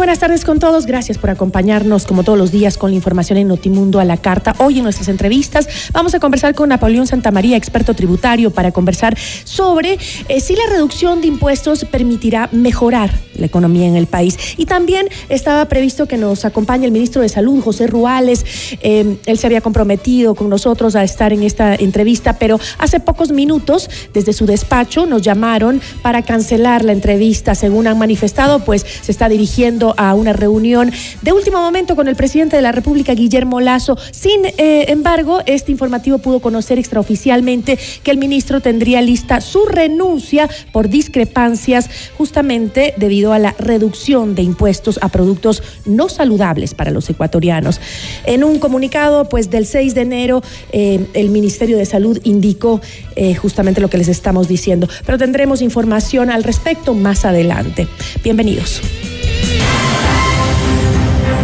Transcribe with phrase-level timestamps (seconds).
[0.00, 0.86] Buenas tardes con todos.
[0.86, 4.54] Gracias por acompañarnos como todos los días con la información en Notimundo a la carta.
[4.56, 9.98] Hoy en nuestras entrevistas vamos a conversar con Napoleón Santamaría, experto tributario, para conversar sobre
[10.28, 14.38] eh, si la reducción de impuestos permitirá mejorar la economía en el país.
[14.56, 18.46] Y también estaba previsto que nos acompañe el ministro de Salud, José Ruales.
[18.80, 23.32] Eh, él se había comprometido con nosotros a estar en esta entrevista, pero hace pocos
[23.32, 27.54] minutos desde su despacho nos llamaron para cancelar la entrevista.
[27.54, 32.16] Según han manifestado, pues se está dirigiendo a una reunión de último momento con el
[32.16, 33.96] presidente de la República, Guillermo Lazo.
[34.10, 40.48] Sin eh, embargo, este informativo pudo conocer extraoficialmente que el ministro tendría lista su renuncia
[40.72, 47.08] por discrepancias justamente debido a la reducción de impuestos a productos no saludables para los
[47.10, 47.80] ecuatorianos.
[48.24, 50.42] En un comunicado pues del 6 de enero,
[50.72, 52.80] eh, el Ministerio de Salud indicó
[53.16, 57.88] eh, justamente lo que les estamos diciendo, pero tendremos información al respecto más adelante.
[58.22, 58.80] Bienvenidos.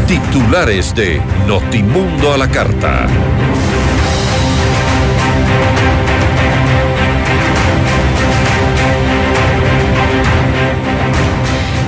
[0.07, 3.07] Titulares de Notimundo a la Carta.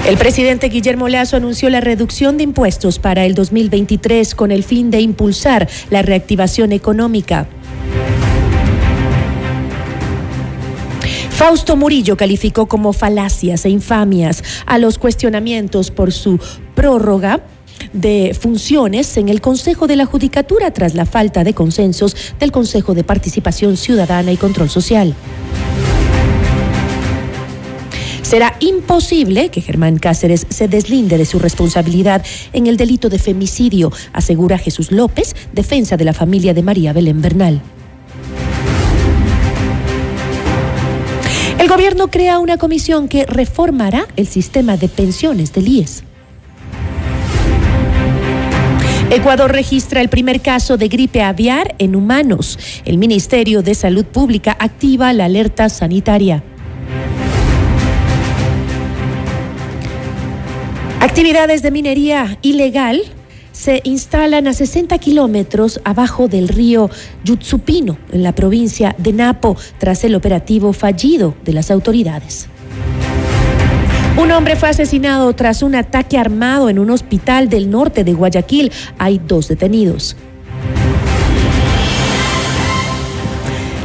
[0.08, 4.90] El presidente Guillermo Lazo anunció la reducción de impuestos para el 2023 con el fin
[4.90, 7.46] de impulsar la reactivación económica.
[11.38, 16.40] Fausto Murillo calificó como falacias e infamias a los cuestionamientos por su
[16.74, 17.42] prórroga
[17.92, 22.92] de funciones en el Consejo de la Judicatura tras la falta de consensos del Consejo
[22.92, 25.14] de Participación Ciudadana y Control Social.
[28.22, 33.92] Será imposible que Germán Cáceres se deslinde de su responsabilidad en el delito de femicidio,
[34.12, 37.62] asegura Jesús López, defensa de la familia de María Belén Bernal.
[41.58, 46.04] El gobierno crea una comisión que reformará el sistema de pensiones del IES.
[49.10, 52.58] Ecuador registra el primer caso de gripe aviar en humanos.
[52.84, 56.44] El Ministerio de Salud Pública activa la alerta sanitaria.
[61.00, 63.02] Actividades de minería ilegal
[63.58, 66.90] se instalan a 60 kilómetros abajo del río
[67.24, 72.46] Yutsupino, en la provincia de Napo, tras el operativo fallido de las autoridades.
[74.16, 78.70] Un hombre fue asesinado tras un ataque armado en un hospital del norte de Guayaquil.
[78.96, 80.16] Hay dos detenidos.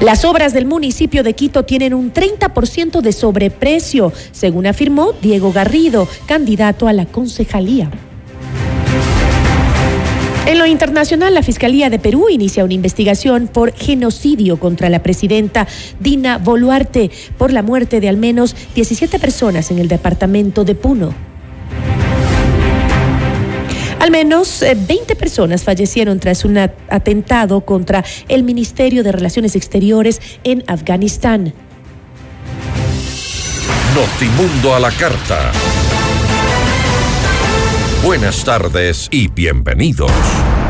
[0.02, 6.08] Las obras del municipio de Quito tienen un 30% de sobreprecio, según afirmó Diego Garrido,
[6.28, 7.90] candidato a la concejalía.
[10.46, 15.68] En lo internacional, la Fiscalía de Perú inicia una investigación por genocidio contra la presidenta
[16.02, 21.14] Dina Boluarte por la muerte de al menos 17 personas en el departamento de Puno.
[24.00, 30.20] Al menos 20 eh, personas fallecieron tras un atentado contra el Ministerio de Relaciones Exteriores
[30.44, 31.54] en Afganistán.
[33.96, 35.54] Notimundo a la carta.
[38.04, 40.12] Buenas tardes y bienvenidos.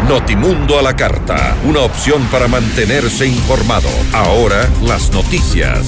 [0.08, 3.90] Notimundo a la carta, una opción para mantenerse informado.
[4.14, 5.80] Ahora las noticias.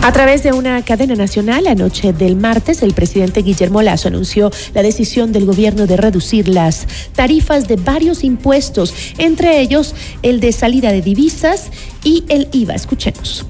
[0.00, 4.82] A través de una cadena nacional, anoche del martes, el presidente Guillermo Lazo anunció la
[4.82, 6.86] decisión del gobierno de reducir las
[7.16, 11.72] tarifas de varios impuestos, entre ellos el de salida de divisas
[12.04, 12.74] y el IVA.
[12.74, 13.44] Escuchemos.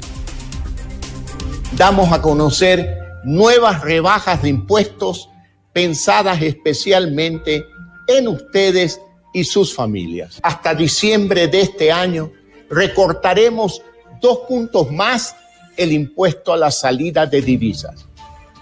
[1.77, 5.29] Damos a conocer nuevas rebajas de impuestos
[5.73, 7.65] pensadas especialmente
[8.07, 9.01] en ustedes
[9.33, 10.41] y sus familias.
[10.43, 12.33] Hasta diciembre de este año
[12.71, 13.83] recortaremos
[14.21, 15.37] dos puntos más
[15.77, 18.07] el impuesto a la salida de divisas.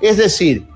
[0.01, 0.67] Es decir,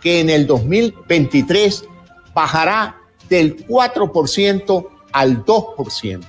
[0.00, 1.84] que en el 2023
[2.32, 2.96] bajará
[3.28, 6.20] del 4% al 2%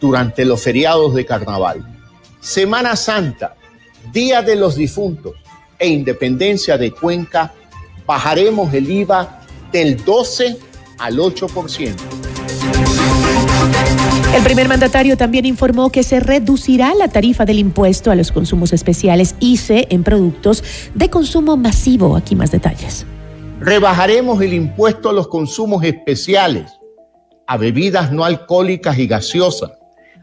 [0.00, 1.86] durante los feriados de carnaval.
[2.40, 3.56] Semana Santa,
[4.12, 5.34] Día de los Difuntos
[5.78, 7.52] e Independencia de Cuenca,
[8.06, 9.40] bajaremos el IVA
[9.72, 10.56] del 12
[10.98, 11.94] al 8%.
[14.34, 18.72] El primer mandatario también informó que se reducirá la tarifa del impuesto a los consumos
[18.72, 22.16] especiales ICE en productos de consumo masivo.
[22.16, 23.06] Aquí más detalles.
[23.60, 26.72] Rebajaremos el impuesto a los consumos especiales,
[27.46, 29.70] a bebidas no alcohólicas y gaseosas,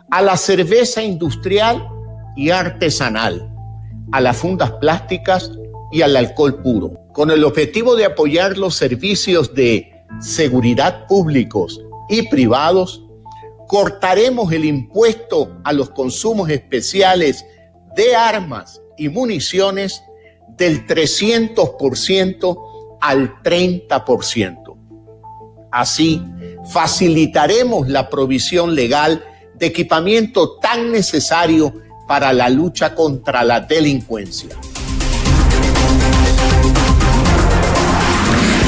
[0.10, 1.88] a la cerveza industrial
[2.36, 3.51] y artesanal,
[4.12, 5.52] a las fundas plásticas
[5.92, 12.24] y al alcohol puro, con el objetivo de apoyar los servicios de seguridad públicos y
[12.24, 13.04] privados
[13.68, 17.46] cortaremos el impuesto a los consumos especiales
[17.96, 20.04] de armas y municiones
[20.58, 24.78] del 300% al 30%.
[25.72, 26.22] Así,
[26.70, 29.24] facilitaremos la provisión legal
[29.56, 31.74] de equipamiento tan necesario
[32.12, 34.50] para la lucha contra la delincuencia.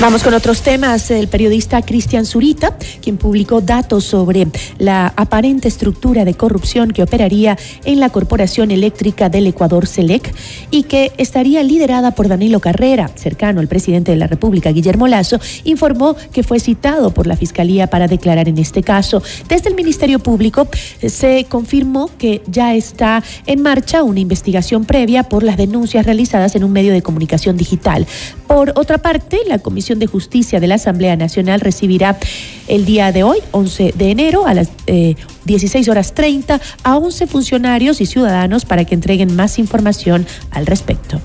[0.04, 1.10] Vamos con otros temas.
[1.12, 4.48] El periodista Cristian Zurita, quien publicó datos sobre
[4.78, 10.36] la aparente estructura de corrupción que operaría en la Corporación Eléctrica del Ecuador, SELEC,
[10.72, 15.40] y que estaría liderada por Danilo Carrera, cercano al presidente de la República, Guillermo Lazo,
[15.64, 19.24] informó que fue citado por la Fiscalía para declarar en este caso.
[19.48, 20.68] Desde el Ministerio Público
[21.00, 26.56] eh, se confirmó que ya está en marcha una investigación previa por las denuncias realizadas
[26.56, 28.06] en un medio de comunicación digital.
[28.48, 32.18] Por otra parte, la Comisión de Justicia de la Asamblea Nacional recibirá
[32.68, 37.28] el día de hoy, 11 de enero, a las 16 eh, horas 30, a 11
[37.28, 41.22] funcionarios y ciudadanos para que entreguen más información al respecto.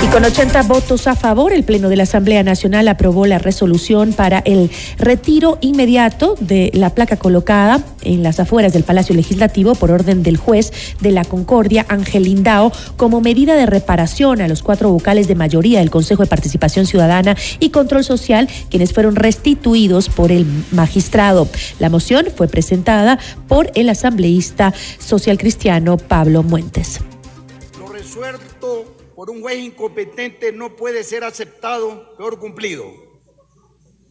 [0.00, 4.12] Y con 80 votos a favor, el Pleno de la Asamblea Nacional aprobó la resolución
[4.12, 9.90] para el retiro inmediato de la placa colocada en las afueras del Palacio Legislativo por
[9.90, 14.90] orden del juez de la Concordia, Ángel Lindao, como medida de reparación a los cuatro
[14.90, 20.30] vocales de mayoría del Consejo de Participación Ciudadana y Control Social, quienes fueron restituidos por
[20.30, 21.48] el magistrado.
[21.80, 23.18] La moción fue presentada
[23.48, 27.00] por el asambleísta social cristiano Pablo Muentes.
[27.78, 32.84] Lo resuelto por un juez incompetente no puede ser aceptado, peor cumplido.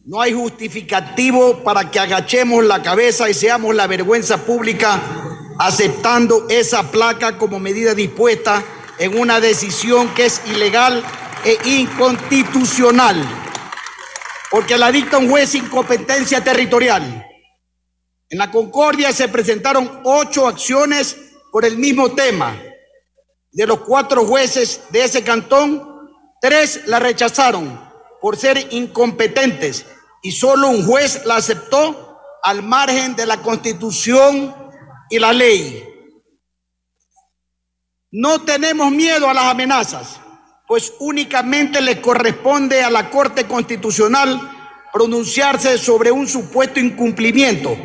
[0.04, 5.00] No hay justificativo para que agachemos la cabeza y seamos la vergüenza pública
[5.58, 8.62] aceptando esa placa como medida dispuesta
[8.98, 11.02] en una decisión que es ilegal
[11.42, 13.16] e inconstitucional,
[14.50, 17.26] porque la dicta un juez sin competencia territorial.
[18.28, 21.16] En la Concordia se presentaron ocho acciones
[21.50, 22.67] por el mismo tema
[23.52, 26.10] de los cuatro jueces de ese cantón,
[26.40, 27.80] tres la rechazaron
[28.20, 29.86] por ser incompetentes
[30.22, 34.54] y solo un juez la aceptó al margen de la constitución
[35.10, 35.84] y la ley.
[38.10, 40.20] No tenemos miedo a las amenazas,
[40.66, 44.40] pues únicamente le corresponde a la Corte Constitucional
[44.92, 47.76] pronunciarse sobre un supuesto incumplimiento,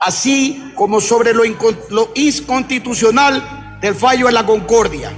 [0.00, 1.44] así como sobre lo,
[2.14, 5.12] inconstitucional del fallo de la Concordia.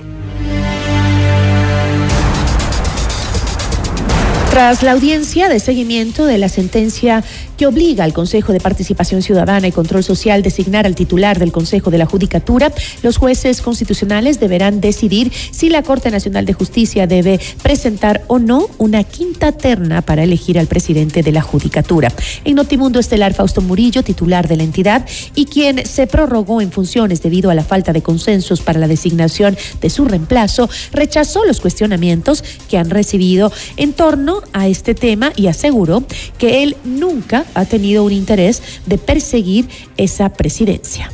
[4.58, 7.22] Tras la audiencia de seguimiento de la sentencia
[7.56, 11.92] que obliga al Consejo de Participación Ciudadana y Control Social designar al titular del Consejo
[11.92, 12.72] de la Judicatura,
[13.04, 18.68] los jueces constitucionales deberán decidir si la Corte Nacional de Justicia debe presentar o no
[18.78, 22.12] una quinta terna para elegir al presidente de la Judicatura.
[22.44, 27.22] En Notimundo Estelar, Fausto Murillo, titular de la entidad y quien se prorrogó en funciones
[27.22, 32.42] debido a la falta de consensos para la designación de su reemplazo, rechazó los cuestionamientos
[32.68, 36.04] que han recibido en torno a este tema y aseguró
[36.38, 41.12] que él nunca ha tenido un interés de perseguir esa presidencia.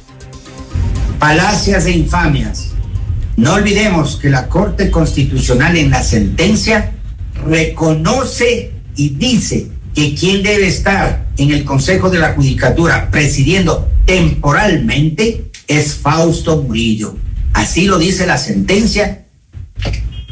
[1.18, 2.70] Palacias e infamias.
[3.36, 6.92] No olvidemos que la Corte Constitucional en la sentencia
[7.46, 15.50] reconoce y dice que quien debe estar en el Consejo de la Judicatura presidiendo temporalmente
[15.66, 17.16] es Fausto Murillo.
[17.52, 19.24] Así lo dice la sentencia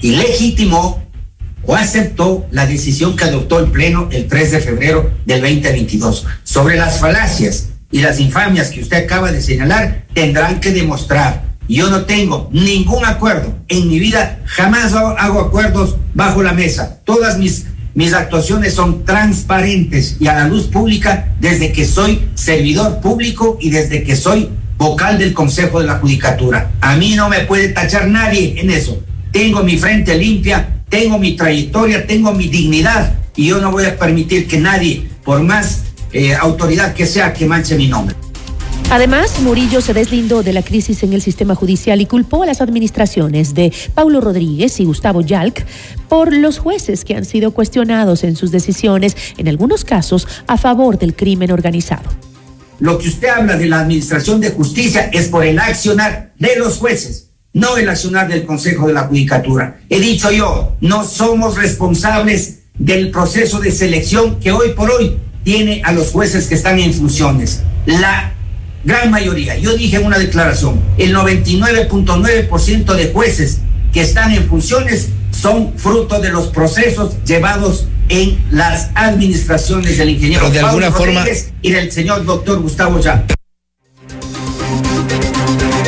[0.01, 1.02] y legitimó
[1.65, 6.27] o aceptó la decisión que adoptó el Pleno el 3 de febrero del 2022.
[6.45, 11.45] Sobre las falacias y las infamias que usted acaba de señalar, tendrán que demostrar.
[11.69, 13.55] Yo no tengo ningún acuerdo.
[13.69, 17.01] En mi vida jamás hago acuerdos bajo la mesa.
[17.05, 23.01] Todas mis, mis actuaciones son transparentes y a la luz pública desde que soy servidor
[23.01, 26.73] público y desde que soy vocal del Consejo de la Judicatura.
[26.81, 29.01] A mí no me puede tachar nadie en eso.
[29.31, 33.99] Tengo mi frente limpia, tengo mi trayectoria, tengo mi dignidad y yo no voy a
[33.99, 38.15] permitir que nadie, por más eh, autoridad que sea, que manche mi nombre.
[38.91, 42.61] Además, Murillo se deslindó de la crisis en el sistema judicial y culpó a las
[42.61, 45.65] administraciones de Paulo Rodríguez y Gustavo Yalc
[46.11, 50.99] por los jueces que han sido cuestionados en sus decisiones, en algunos casos, a favor
[50.99, 52.11] del crimen organizado.
[52.81, 56.77] Lo que usted habla de la administración de justicia es por el accionar de los
[56.77, 59.81] jueces no el accionar del Consejo de la Judicatura.
[59.89, 65.83] He dicho yo, no somos responsables del proceso de selección que hoy por hoy tiene
[65.85, 67.63] a los jueces que están en funciones.
[67.87, 68.33] La
[68.85, 73.61] gran mayoría, yo dije en una declaración, el 99.9% de jueces
[73.93, 80.51] que están en funciones son fruto de los procesos llevados en las administraciones del ingeniero
[80.51, 81.25] de alguna forma
[81.61, 83.25] y del señor doctor Gustavo Ya.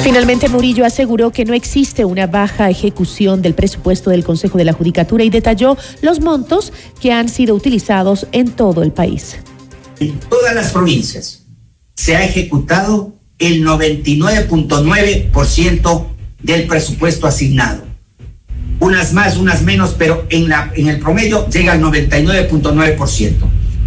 [0.04, 4.74] Finalmente, Murillo aseguró que no existe una baja ejecución del presupuesto del Consejo de la
[4.74, 9.38] Judicatura y detalló los montos que han sido utilizados en todo el país.
[10.00, 11.46] En todas las provincias
[11.96, 16.06] se ha ejecutado el 99.9%
[16.42, 17.86] del presupuesto asignado.
[18.80, 23.32] Unas más, unas menos, pero en, la, el promedio llega al 99.9%.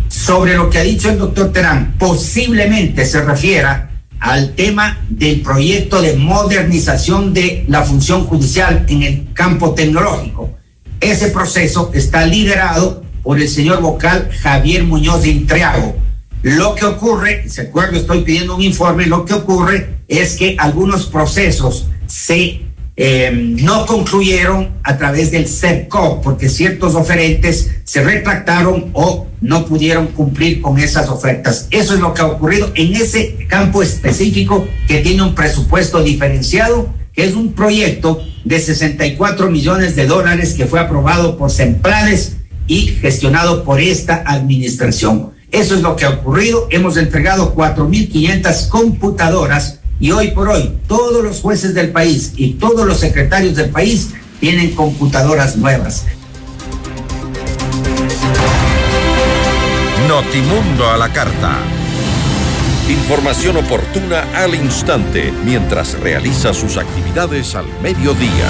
[0.08, 3.87] Sobre lo que ha dicho el doctor Terán, posiblemente se refiera
[4.20, 10.52] al tema del proyecto de modernización de la función judicial en el campo tecnológico.
[11.00, 15.96] Ese proceso está liderado por el señor vocal Javier Muñoz de Intriago.
[16.44, 21.08] Lo que ocurre, se acuerdo, estoy pidiendo un informe, lo que ocurre es que algunos
[21.08, 22.67] procesos se
[23.00, 30.08] eh, no concluyeron a través del CERCO, porque ciertos oferentes se retractaron o no pudieron
[30.08, 31.68] cumplir con esas ofertas.
[31.70, 36.92] Eso es lo que ha ocurrido en ese campo específico que tiene un presupuesto diferenciado,
[37.14, 42.88] que es un proyecto de 64 millones de dólares que fue aprobado por Semplanes y
[42.88, 45.34] gestionado por esta administración.
[45.52, 46.68] Eso es lo que ha ocurrido.
[46.72, 52.86] Hemos entregado 4.500 computadoras y hoy por hoy, todos los jueces del país y todos
[52.86, 56.06] los secretarios del país tienen computadoras nuevas.
[60.08, 61.58] Notimundo a la carta.
[62.88, 68.48] Información oportuna al instante mientras realiza sus actividades al mediodía.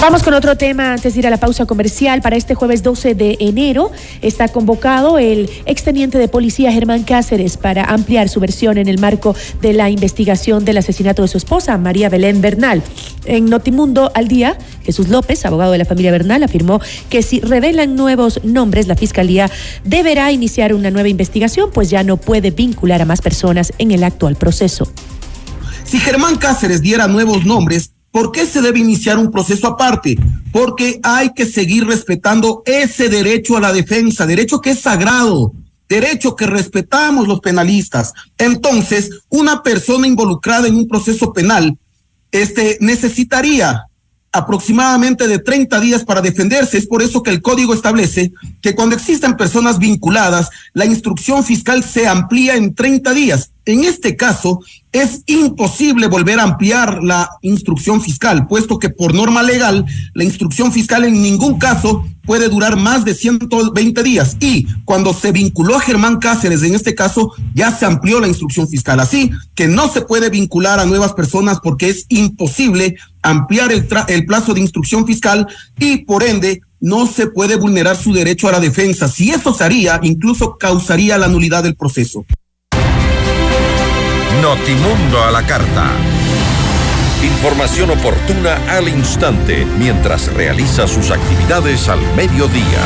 [0.00, 2.22] Vamos con otro tema antes de ir a la pausa comercial.
[2.22, 3.92] Para este jueves 12 de enero
[4.22, 9.36] está convocado el exteniente de policía Germán Cáceres para ampliar su versión en el marco
[9.60, 12.82] de la investigación del asesinato de su esposa, María Belén Bernal.
[13.26, 16.80] En Notimundo al día, Jesús López, abogado de la familia Bernal, afirmó
[17.10, 19.50] que si revelan nuevos nombres, la Fiscalía
[19.84, 24.02] deberá iniciar una nueva investigación, pues ya no puede vincular a más personas en el
[24.02, 24.90] actual proceso.
[25.84, 30.18] Si Germán Cáceres diera nuevos nombres, ¿Por qué se debe iniciar un proceso aparte?
[30.52, 35.52] Porque hay que seguir respetando ese derecho a la defensa, derecho que es sagrado,
[35.88, 38.12] derecho que respetamos los penalistas.
[38.38, 41.76] Entonces, una persona involucrada en un proceso penal
[42.32, 43.86] este, necesitaría
[44.32, 46.78] aproximadamente de 30 días para defenderse.
[46.78, 51.82] Es por eso que el código establece que cuando existen personas vinculadas, la instrucción fiscal
[51.82, 53.50] se amplía en 30 días.
[53.66, 54.60] En este caso,
[54.92, 59.84] es imposible volver a ampliar la instrucción fiscal, puesto que por norma legal,
[60.14, 64.36] la instrucción fiscal en ningún caso puede durar más de 120 días.
[64.40, 68.68] Y cuando se vinculó a Germán Cáceres, en este caso, ya se amplió la instrucción
[68.68, 69.00] fiscal.
[69.00, 74.26] Así que no se puede vincular a nuevas personas porque es imposible ampliar el, el
[74.26, 75.46] plazo de instrucción fiscal
[75.78, 79.08] y por ende no se puede vulnerar su derecho a la defensa.
[79.08, 82.24] Si eso se haría, incluso causaría la nulidad del proceso.
[84.40, 85.90] Notimundo a la carta.
[87.22, 92.80] Información oportuna al instante mientras realiza sus actividades al mediodía.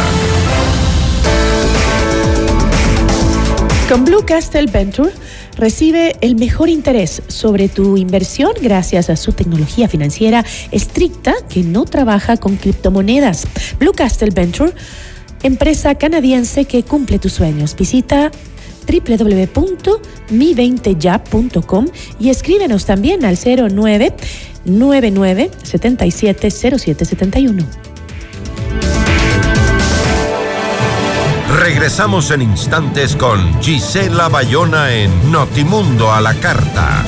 [3.88, 5.12] Con Blue Castle Venture
[5.56, 11.84] recibe el mejor interés sobre tu inversión gracias a su tecnología financiera estricta que no
[11.84, 13.46] trabaja con criptomonedas.
[13.78, 14.72] Blue Castle Venture,
[15.42, 17.76] empresa canadiense que cumple tus sueños.
[17.76, 18.30] Visita
[18.86, 21.86] www.mi20ya.com
[22.20, 24.14] y escríbenos también al 09
[24.64, 27.64] 99 77 0771.
[31.64, 37.02] Regresamos en instantes con Gisela Bayona en Notimundo a la Carta.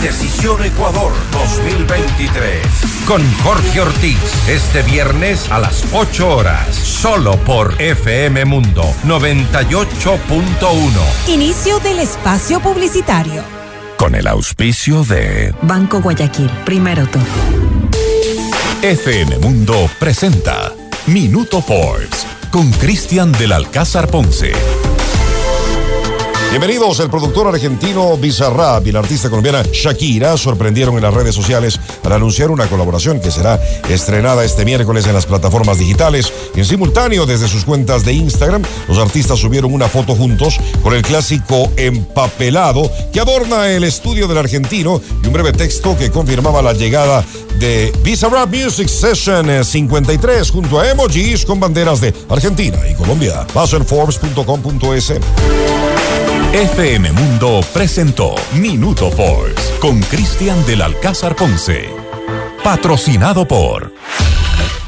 [0.00, 2.64] Decisión Ecuador 2023.
[3.08, 4.48] Con Jorge Ortiz.
[4.48, 6.76] Este viernes a las 8 horas.
[6.76, 10.92] Solo por FM Mundo 98.1.
[11.26, 13.42] Inicio del espacio publicitario.
[13.96, 16.50] Con el auspicio de Banco Guayaquil.
[16.64, 17.91] Primero todo.
[18.82, 20.74] FM Mundo presenta
[21.06, 24.50] Minuto Forbes con Cristian del Alcázar Ponce.
[26.50, 31.80] Bienvenidos, el productor argentino Bizarrap y la artista colombiana Shakira sorprendieron en las redes sociales
[32.04, 33.58] al anunciar una colaboración que será
[33.88, 36.30] estrenada este miércoles en las plataformas digitales.
[36.54, 41.02] En simultáneo, desde sus cuentas de Instagram, los artistas subieron una foto juntos con el
[41.02, 46.74] clásico empapelado que adorna el estudio del argentino y un breve texto que confirmaba la
[46.74, 47.24] llegada
[47.62, 53.46] de Bizarrap Music Session 53 junto a emojis con banderas de Argentina y Colombia.
[53.54, 55.12] Paso en Forbes.com.es.
[56.52, 61.88] FM Mundo presentó Minuto Forbes con Cristian del Alcázar Ponce.
[62.64, 63.94] Patrocinado por...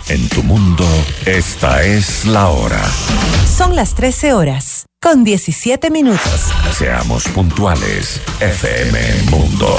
[0.09, 0.85] En tu mundo,
[1.25, 2.83] esta es la hora.
[3.57, 6.51] Son las 13 horas, con 17 minutos.
[6.77, 9.79] Seamos puntuales, FM Mundo.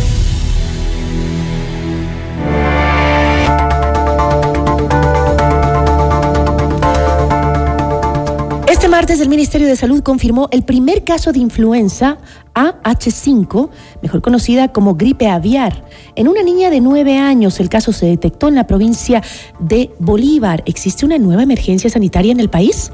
[8.91, 12.17] Martes el Ministerio de Salud confirmó el primer caso de influenza
[12.53, 13.69] AH5,
[14.01, 15.85] mejor conocida como gripe aviar.
[16.17, 19.23] En una niña de 9 años el caso se detectó en la provincia
[19.59, 20.61] de Bolívar.
[20.65, 22.91] ¿Existe una nueva emergencia sanitaria en el país?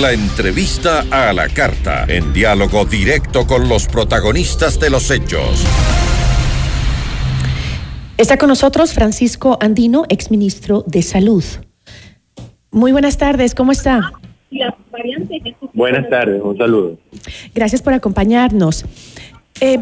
[0.00, 5.64] La entrevista a la carta, en diálogo directo con los protagonistas de los hechos.
[8.16, 11.44] Está con nosotros Francisco Andino, exministro de Salud.
[12.70, 14.12] Muy buenas tardes, ¿cómo está?
[15.72, 16.98] Buenas tardes, un saludo.
[17.54, 18.84] Gracias por acompañarnos.
[19.60, 19.80] Eh,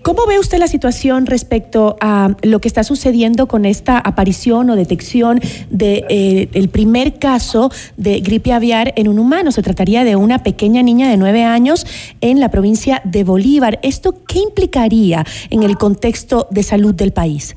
[0.00, 4.76] ¿Cómo ve usted la situación respecto a lo que está sucediendo con esta aparición o
[4.76, 5.38] detección
[5.68, 9.52] del de, eh, primer caso de gripe aviar en un humano?
[9.52, 11.86] Se trataría de una pequeña niña de nueve años
[12.22, 13.80] en la provincia de Bolívar.
[13.82, 17.54] ¿Esto qué implicaría en el contexto de salud del país?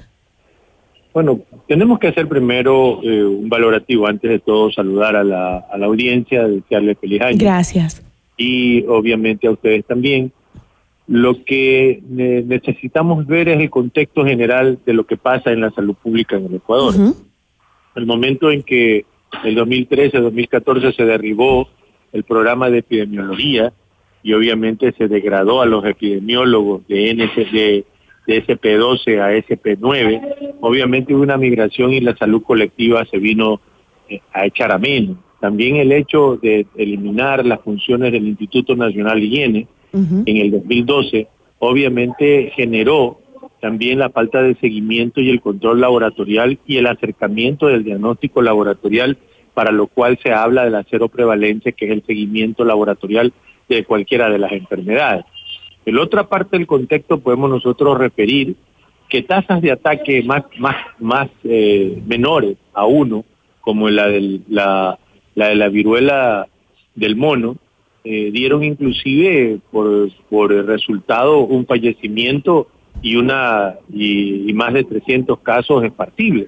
[1.15, 5.78] Bueno, tenemos que hacer primero eh, un valorativo, antes de todo saludar a la, a
[5.78, 7.38] la audiencia, desearle feliz año.
[7.39, 8.06] Gracias.
[8.36, 10.34] Y obviamente a ustedes también.
[11.08, 15.71] Lo que ne necesitamos ver es el contexto general de lo que pasa en la
[15.71, 16.93] salud pública en el Ecuador.
[16.95, 17.15] Uh -huh.
[17.95, 19.06] El momento en que
[19.45, 21.69] el 2013-2014 se derribó
[22.12, 23.71] el programa de epidemiología
[24.21, 27.86] y obviamente se degradó a los epidemiólogos de NSD de
[28.27, 33.61] SP12 a SP9, obviamente hubo una migración y la salud colectiva se vino
[34.09, 35.17] eh, a echar a menos.
[35.39, 40.23] También el hecho de eliminar las funciones del Instituto Nacional de Higiene uh -huh.
[40.25, 41.27] en el 2012,
[41.59, 43.19] obviamente generó
[43.61, 49.17] también la falta de seguimiento y el control laboratorial y el acercamiento del diagnóstico laboratorial,
[49.53, 53.33] para lo cual se habla de la cero prevalencia, que es el seguimiento laboratorial
[53.67, 55.25] de cualquiera de las enfermedades.
[55.86, 58.56] En la otra parte del contexto podemos nosotros referir
[59.10, 63.24] que tasas de ataque más, más, más eh, menores a uno,
[63.62, 64.98] como la, del, la,
[65.36, 66.48] de la viruela
[66.95, 67.58] del mono,
[68.04, 72.67] eh, dieron inclusive por, por resultado un fallecimiento
[73.02, 76.48] y una y, más de 300 casos esparcibles.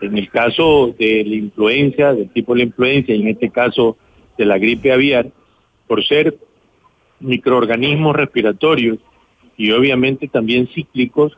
[0.00, 3.96] En el caso de la influencia, del tipo de la influencia, y en este caso
[4.36, 5.30] de la gripe aviar,
[5.86, 6.36] por ser
[7.20, 8.98] microorganismos respiratorios
[9.56, 11.36] y obviamente también cíclicos,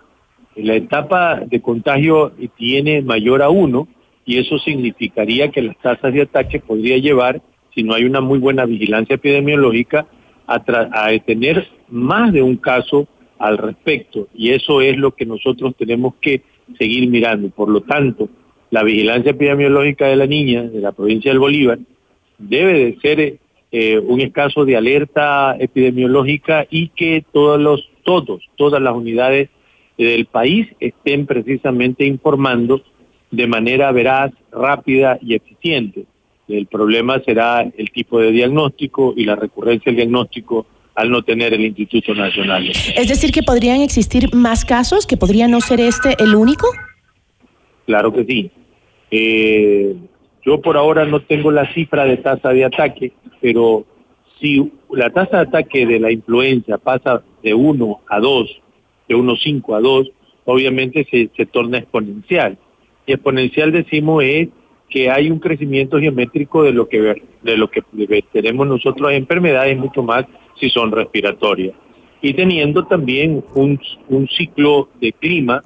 [0.57, 3.87] la etapa de contagio tiene mayor a uno
[4.25, 7.41] y eso significaría que las tasas de ataque podría llevar,
[7.75, 10.07] si no hay una muy buena vigilancia epidemiológica,
[10.47, 13.07] a, a tener más de un caso
[13.39, 16.43] al respecto y eso es lo que nosotros tenemos que
[16.79, 17.51] seguir mirando.
[17.51, 18.29] Por lo tanto,
[18.71, 21.79] la vigilancia epidemiológica de la niña de la provincia del Bolívar
[22.39, 23.39] debe de ser
[23.71, 29.51] eh, un escaso de alerta epidemiológica y que todos los todos todas las unidades
[29.99, 32.83] del país estén precisamente informando
[33.31, 36.07] de manera veraz, rápida y eficiente.
[36.49, 41.53] El problema será el tipo de diagnóstico y la recurrencia del diagnóstico al no tener
[41.53, 42.71] el Instituto Nacional.
[42.97, 46.67] Es decir, que podrían existir más casos, que podría no ser este el único.
[47.87, 48.51] Claro que sí.
[49.11, 49.95] Eh,
[50.45, 53.85] yo por ahora no tengo la cifra de tasa de ataque, pero
[54.41, 58.61] si la tasa de ataque de la influenza pasa de 1 a 2,
[59.09, 60.11] de 1,5 a 2,
[60.45, 62.57] obviamente se, torna exponencial.
[63.07, 64.49] Y exponencial decimos es
[64.89, 67.83] que hay un crecimiento geométrico de lo que de lo que
[68.33, 70.25] tenemos nosotros enfermedades mucho más
[70.59, 71.75] si son respiratorias
[72.21, 75.63] y teniendo también un, un ciclo de clima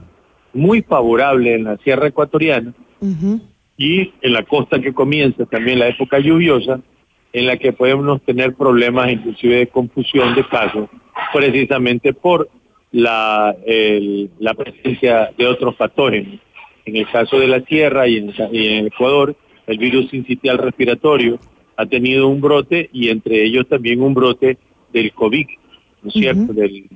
[0.53, 2.75] muy favorable en la sierra ecuatoriana
[3.77, 6.81] y en la costa que comienza también la época lluviosa
[7.33, 10.89] en la que podemos tener problemas inclusive de confusión de casos
[11.33, 12.49] precisamente por
[12.91, 13.57] la,
[14.39, 16.39] la presencia de otros patógenos.
[16.85, 19.35] En el caso de la tierra y en, el Ecuador,
[19.67, 21.39] el virus sincitial respiratorio
[21.77, 24.59] ha tenido un brote y entre ellos también un brote
[24.93, 25.47] del COVID,
[26.03, 26.53] ¿no es cierto?
[26.53, 26.87] Del,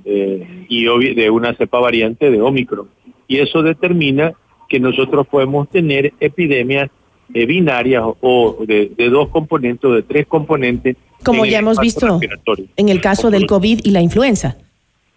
[0.69, 2.89] y de una cepa variante de Omicron.
[3.27, 4.33] Y eso determina
[4.67, 6.89] que nosotros podemos tener epidemias
[7.33, 10.95] eh, binarias o de, dos componentes o de tres componentes.
[11.23, 12.19] Como ya hemos visto
[12.75, 14.57] en el caso del COVID y la influenza.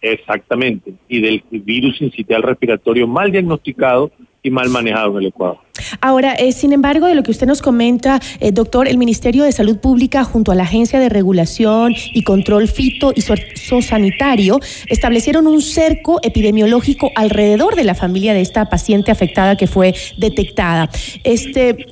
[0.03, 4.11] Exactamente, y del virus incitial respiratorio mal diagnosticado
[4.43, 5.59] y mal manejado en el Ecuador.
[6.01, 9.53] Ahora, eh, sin embargo, de lo que usted nos comenta, eh, doctor, el Ministerio de
[9.53, 13.23] Salud Pública junto a la Agencia de Regulación y Control Fito y
[13.83, 19.95] Sanitario establecieron un cerco epidemiológico alrededor de la familia de esta paciente afectada que fue
[20.19, 20.91] detectada.
[21.25, 21.87] Este,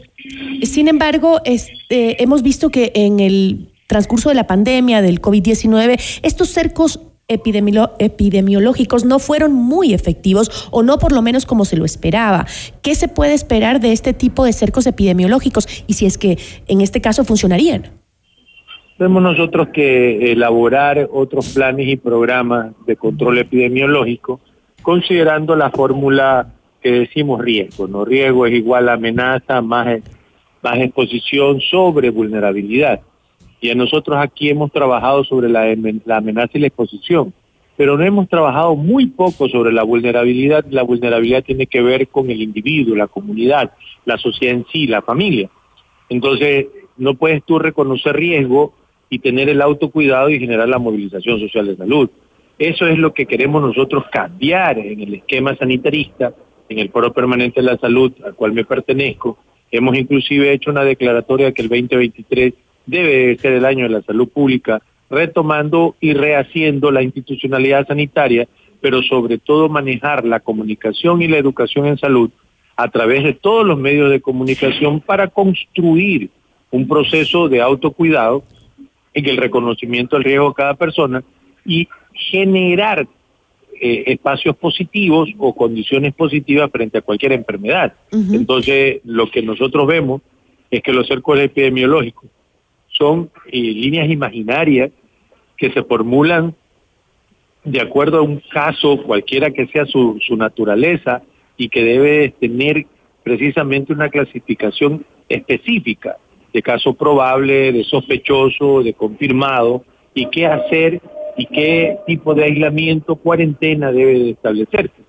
[0.63, 6.51] sin embargo, este, hemos visto que en el transcurso de la pandemia del COVID-19, estos
[6.51, 12.47] cercos epidemiológicos no fueron muy efectivos o no por lo menos como se lo esperaba.
[12.83, 16.81] ¿Qué se puede esperar de este tipo de cercos epidemiológicos y si es que en
[16.81, 17.91] este caso funcionarían?
[18.97, 24.41] Tenemos nosotros que elaborar otros planes y programas de control epidemiológico
[24.83, 26.49] considerando la fórmula
[26.83, 27.87] que decimos riesgo.
[27.87, 28.07] ¿no?
[28.07, 30.01] Riesgo es igual a amenaza más,
[30.63, 33.03] más exposición sobre vulnerabilidad.
[33.61, 35.63] Y a nosotros aquí hemos trabajado sobre la,
[36.17, 37.33] amenaza y la exposición,
[37.77, 40.65] pero no hemos trabajado muy poco sobre la vulnerabilidad.
[40.71, 43.73] La vulnerabilidad tiene que ver con el individuo, la comunidad,
[44.05, 45.51] la sociedad en sí, la familia.
[46.09, 46.67] Entonces,
[46.97, 48.75] no puedes tú reconocer riesgo
[49.11, 52.11] y tener el autocuidado y generar la movilización social de salud.
[52.59, 56.35] Eso es lo que queremos nosotros cambiar en el esquema sanitarista,
[56.69, 59.39] en el Foro Permanente de la Salud, al cual me pertenezco.
[59.71, 62.55] Hemos inclusive hecho una declaratoria que el 2023
[62.89, 68.49] debe ser el año de la salud pública, retomando y rehaciendo la institucionalidad sanitaria,
[68.81, 72.31] pero sobre todo manejar la comunicación y la educación en salud
[72.77, 76.31] a través de todos los medios de comunicación para construir
[76.71, 78.43] un proceso de autocuidado
[79.13, 81.23] en el reconocimiento del riesgo de cada persona
[81.67, 83.07] y generar
[83.81, 87.95] eh, espacios positivos o condiciones positivas frente a cualquier enfermedad.
[88.13, 90.23] Entonces, lo que nosotros vemos
[90.71, 92.31] es que los cercos epidemiológicos
[92.99, 94.91] son eh, líneas imaginarias
[95.57, 96.55] que se formulan
[97.65, 101.23] de acuerdo a un caso, cualquiera que sea su, su naturaleza,
[101.57, 102.87] y que debe tener
[103.23, 106.17] precisamente una clasificación específica
[106.53, 109.85] de caso probable, de sospechoso, de confirmado,
[110.15, 111.01] y qué hacer
[111.37, 115.03] y qué tipo de aislamiento, cuarentena debe de establecerse.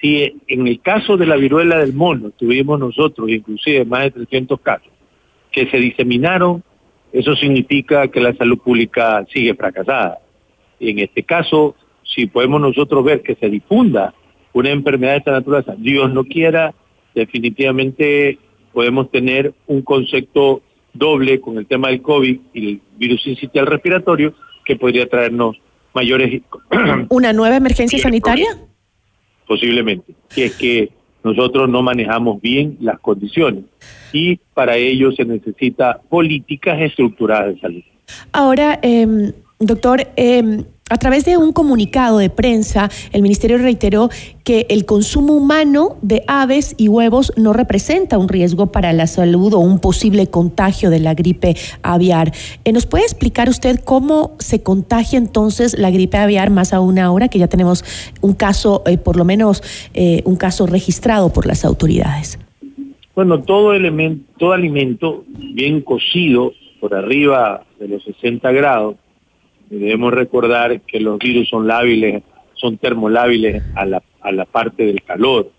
[0.00, 4.60] Si en el caso de la viruela del mono tuvimos nosotros inclusive más de 300
[4.60, 4.92] casos
[5.50, 6.62] que se diseminaron,
[7.12, 10.18] eso significa que la salud pública sigue fracasada.
[10.78, 14.14] Y en este caso, si podemos nosotros ver que se difunda
[14.52, 16.74] una enfermedad de esta naturaleza, Dios no quiera,
[17.14, 18.38] definitivamente
[18.72, 24.34] podemos tener un concepto doble con el tema del COVID y el virus incitial respiratorio
[24.64, 25.56] que podría traernos
[25.94, 26.42] mayores...
[27.08, 28.48] ¿Una nueva emergencia sanitaria?
[29.46, 30.90] Posiblemente, si es que
[31.26, 33.64] nosotros no manejamos bien las condiciones
[34.12, 37.82] y para ello se necesita políticas estructuradas de salud.
[38.32, 44.08] Ahora, eh, doctor, eh, a través de un comunicado de prensa, el ministerio reiteró
[44.44, 49.52] que el consumo humano de aves y huevos no representa un riesgo para la salud
[49.54, 52.32] o un posible contagio de la gripe aviar.
[52.64, 57.26] Eh, ¿Nos puede explicar usted cómo se contagia entonces la gripe aviar más aún ahora
[57.26, 57.84] que ya tenemos
[58.20, 62.38] un caso, eh, por lo menos eh, un caso registrado por las autoridades?
[63.16, 68.96] Bueno, todo elemento, todo alimento bien cocido por arriba de los 60 grados
[69.70, 72.22] Debemos recordar que los virus son lábiles,
[72.54, 75.50] son termolábiles a la, a la parte del calor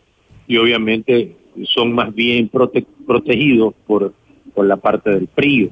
[0.47, 4.13] y obviamente son más bien protegidos por,
[4.53, 5.69] por la parte del frío.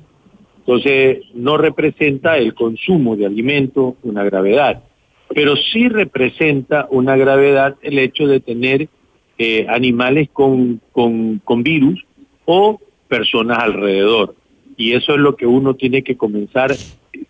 [0.60, 4.84] Entonces, no representa el consumo de alimentos una gravedad,
[5.30, 8.90] pero sí representa una gravedad el hecho de tener
[9.38, 12.04] eh, animales con, con, con virus
[12.46, 14.36] o personas alrededor.
[14.78, 16.72] Y eso es lo que uno tiene que comenzar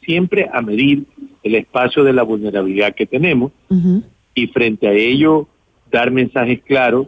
[0.04, 1.06] siempre a medir
[1.43, 3.52] el espacio de la vulnerabilidad que tenemos
[4.34, 5.48] y frente a ello
[5.91, 7.08] dar mensajes claros,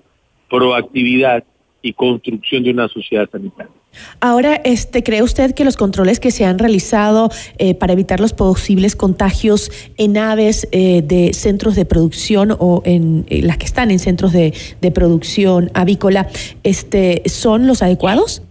[0.49, 1.43] proactividad
[1.81, 3.71] y construcción de una sociedad sanitaria.
[4.19, 8.33] Ahora, este, ¿cree usted que los controles que se han realizado eh, para evitar los
[8.33, 13.91] posibles contagios en aves eh, de centros de producción o en eh, las que están
[13.91, 16.27] en centros de, de, producción avícola,
[16.63, 18.43] este, son los adecuados?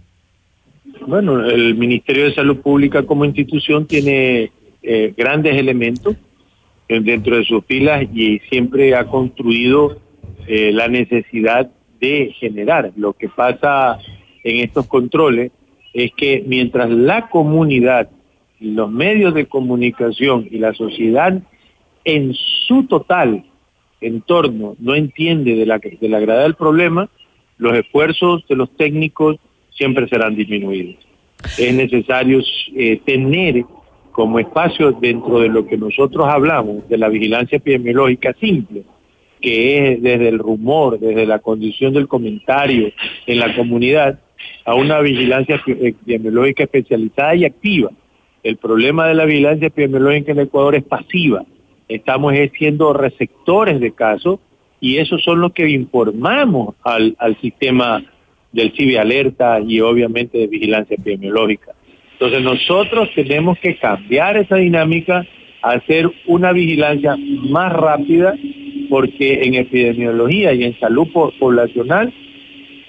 [1.07, 4.51] Bueno, el Ministerio de Salud Pública como institución tiene
[4.83, 6.17] eh, grandes elementos
[6.89, 9.99] dentro de sus filas y siempre ha construido
[10.47, 12.91] eh, la necesidad de generar.
[12.97, 13.99] Lo que pasa
[14.43, 15.53] en estos controles
[15.93, 18.09] es que mientras la comunidad,
[18.59, 21.41] los medios de comunicación y la sociedad
[22.03, 22.33] en
[22.67, 23.45] su total
[24.01, 27.09] entorno no entiende de la, de la gravedad del problema,
[27.57, 29.37] los esfuerzos de los técnicos
[29.77, 30.95] siempre serán disminuidos.
[31.57, 32.41] Es necesario
[32.75, 33.63] eh, tener
[34.11, 38.81] como espacio dentro de lo que nosotros hablamos de la vigilancia epidemiológica simple,
[39.39, 42.91] que es desde el rumor, desde la condición del comentario
[43.27, 44.19] en la comunidad,
[44.65, 47.91] a una vigilancia epidemiológica especializada y activa.
[48.41, 51.45] El problema de la vigilancia epidemiológica en Ecuador es pasiva.
[51.87, 54.39] Estamos siendo receptores de casos
[54.81, 58.03] y esos son los que informamos al, al sistema
[58.57, 61.73] del CIBI Alerta y obviamente de vigilancia epidemiológica.
[62.13, 65.27] Entonces nosotros tenemos que cambiar esa dinámica,
[65.61, 67.15] hacer una vigilancia
[67.49, 68.33] más rápida,
[68.89, 71.07] porque en epidemiología y en salud
[71.39, 72.11] poblacional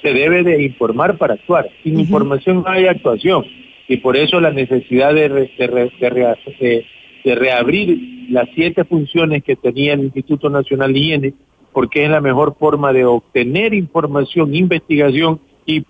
[0.00, 1.68] se debe de informar para actuar.
[1.84, 3.44] Sin información no hay actuación.
[3.88, 6.84] Y por eso la necesidad de, de,
[7.24, 11.34] de, reabrir las siete funciones que tenía el Instituto Nacional de Higiene,
[11.74, 15.84] porque es la mejor forma de obtener información, investigación y,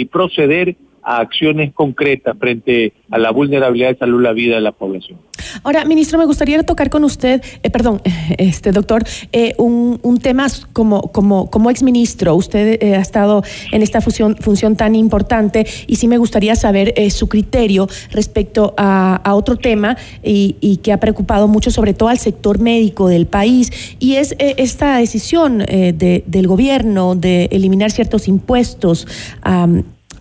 [0.00, 4.72] y, proceder a acciones concretas frente a la vulnerabilidad de salud la vida de la
[4.72, 5.18] población.
[5.62, 8.00] Ahora, ministro, me gustaría tocar con usted, eh, perdón,
[8.38, 12.34] este doctor, eh, un, tema como, como, como exministro.
[12.34, 16.94] Usted eh, ha estado en esta función, función tan importante y sí me gustaría saber
[17.10, 22.08] su criterio respecto a, a otro tema y, y, que ha preocupado mucho, sobre todo
[22.08, 28.28] al sector médico del país, y es esta decisión de, del gobierno de eliminar ciertos
[28.28, 29.06] impuestos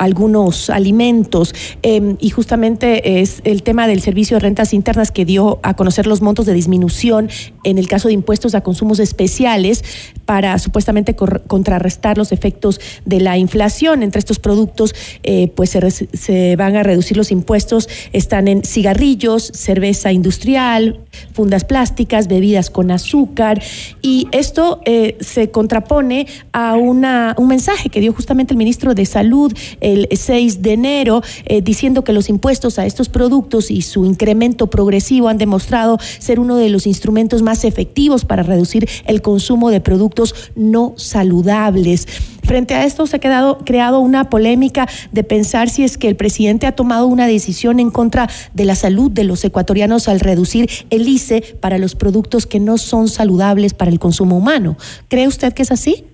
[0.03, 1.53] algunos alimentos.
[1.81, 6.07] Em, y justamente es el tema del servicio de rentas internas que dio a conocer
[6.07, 7.29] los montos de disminución
[7.63, 9.83] en el caso de impuestos a consumos especiales
[10.25, 14.03] para supuestamente contrarrestar los efectos de la inflación.
[14.03, 20.11] Entre estos productos eh, pues se, van a reducir los impuestos, están en cigarrillos, cerveza
[20.11, 20.99] industrial,
[21.33, 23.61] fundas plásticas, bebidas con azúcar.
[24.01, 29.05] Y esto eh, se contrapone a una, un mensaje que dio justamente el ministro de
[29.05, 33.81] Salud, eh, el 6 de enero, eh, diciendo que los impuestos a estos productos y
[33.81, 39.21] su incremento progresivo han demostrado ser uno de los instrumentos más efectivos para reducir el
[39.21, 42.07] consumo de productos no saludables.
[42.43, 46.15] Frente a esto se ha quedado, creado una polémica de pensar si es que el
[46.15, 50.69] presidente ha tomado una decisión en contra de la salud de los ecuatorianos al reducir
[50.89, 54.77] el ICE para los productos que no son saludables para el consumo humano.
[55.07, 56.05] ¿Cree usted que es así?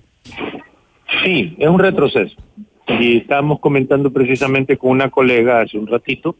[1.24, 2.36] Sí, es un retroceso.
[2.98, 6.34] Y estamos comentando precisamente con una colega hace un ratito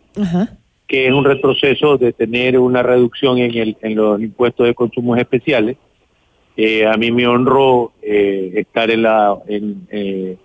[0.91, 5.21] que es un retroceso de tener una reducción en, el, en los impuestos de consumos
[5.21, 5.77] especiales.
[6.57, 10.37] Eh, a mí me honró eh, estar en la en, eh,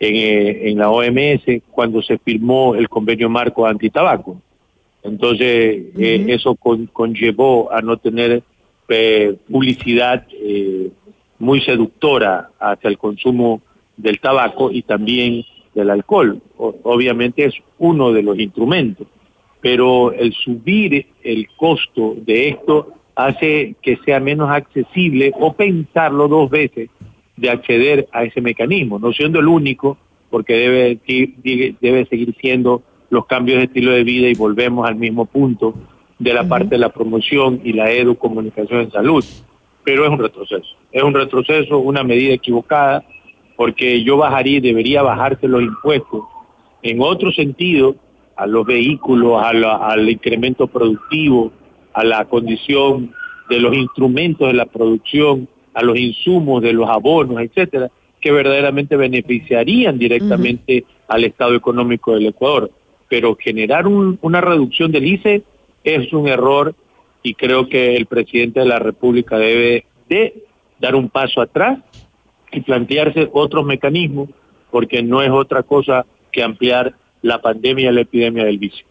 [0.00, 4.40] en, la OMS cuando se firmó el convenio marco antitabaco.
[5.02, 8.42] Entonces eso conllevó a no tener
[9.50, 10.26] publicidad
[11.38, 13.60] muy seductora hacia el consumo
[13.98, 16.40] del tabaco y también del alcohol.
[16.56, 19.06] obviamente es uno de los instrumentos,
[19.60, 26.48] pero el subir el costo de esto hace que sea menos accesible o pensarlo dos
[26.48, 26.88] veces
[27.36, 29.98] de acceder a ese mecanismo, no siendo el único,
[30.30, 30.98] porque debe,
[31.80, 35.74] debe seguir siendo los cambios de estilo de vida y volvemos al mismo punto
[36.18, 39.24] de la parte de la promoción y la educomunicación en salud.
[39.84, 43.04] Pero es un retroceso, es un retroceso, una medida equivocada,
[43.58, 46.22] porque yo bajaría, debería bajarse los impuestos
[46.80, 47.96] en otro sentido
[48.36, 51.50] a los vehículos, al incremento productivo,
[51.92, 53.12] a la condición
[53.50, 57.90] de los instrumentos de la producción, a los insumos de los abonos, etcétera,
[58.20, 62.70] que verdaderamente beneficiarían directamente al estado económico del Ecuador.
[63.08, 65.42] Pero generar una reducción del ICE
[65.82, 66.76] es un error
[67.24, 70.44] y creo que el presidente de la República debe de
[70.78, 71.80] dar un paso atrás
[72.52, 74.30] y plantearse otros mecanismos,
[74.70, 78.84] porque no es otra cosa que ampliar la pandemia y la epidemia del vicio.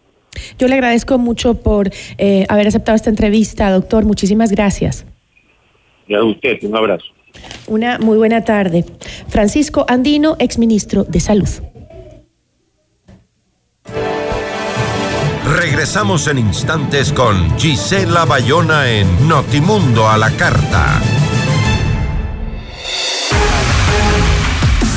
[0.58, 4.04] Yo le agradezco mucho por eh, haber aceptado esta entrevista, doctor.
[4.04, 5.06] Muchísimas gracias.
[6.06, 7.06] Y a usted, un abrazo.
[7.66, 8.84] Una muy buena tarde.
[9.28, 11.48] Francisco Andino, exministro de Salud.
[15.60, 21.00] Regresamos en instantes con Gisela Bayona en Notimundo a la Carta.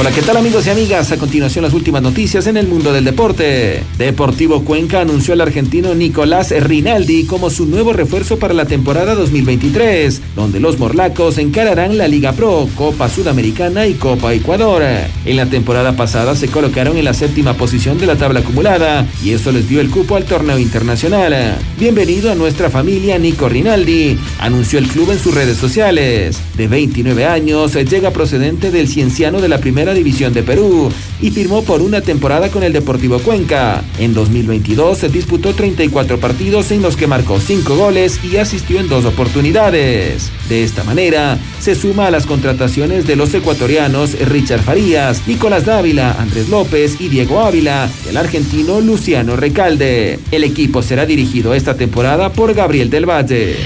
[0.00, 1.12] Hola, ¿qué tal amigos y amigas?
[1.12, 3.82] A continuación las últimas noticias en el mundo del deporte.
[3.98, 10.22] Deportivo Cuenca anunció al argentino Nicolás Rinaldi como su nuevo refuerzo para la temporada 2023,
[10.34, 14.82] donde los morlacos encararán la Liga Pro, Copa Sudamericana y Copa Ecuador.
[15.26, 19.32] En la temporada pasada se colocaron en la séptima posición de la tabla acumulada y
[19.32, 21.58] eso les dio el cupo al torneo internacional.
[21.78, 26.40] Bienvenido a nuestra familia Nico Rinaldi, anunció el club en sus redes sociales.
[26.56, 29.60] De 29 años, llega procedente del Cienciano de la
[29.94, 33.82] División de Perú y firmó por una temporada con el Deportivo Cuenca.
[33.98, 38.88] En 2022 se disputó 34 partidos en los que marcó 5 goles y asistió en
[38.88, 40.30] dos oportunidades.
[40.48, 46.16] De esta manera, se suma a las contrataciones de los ecuatorianos Richard Farías, Nicolás Dávila,
[46.18, 50.18] Andrés López y Diego Ávila, el argentino Luciano Recalde.
[50.30, 53.56] El equipo será dirigido esta temporada por Gabriel del Valle.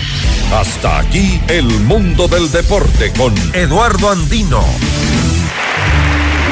[0.52, 4.62] Hasta aquí el mundo del deporte con Eduardo Andino.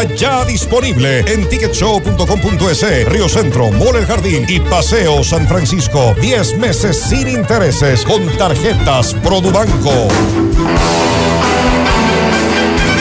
[0.00, 6.16] Ya disponible en ticketshow.com.es, Río Centro, Mole El Jardín y Paseo San Francisco.
[6.18, 10.08] 10 meses sin intereses con tarjetas Produbanco.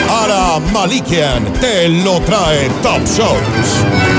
[0.10, 4.11] Ara Malikian te lo trae Top Shows.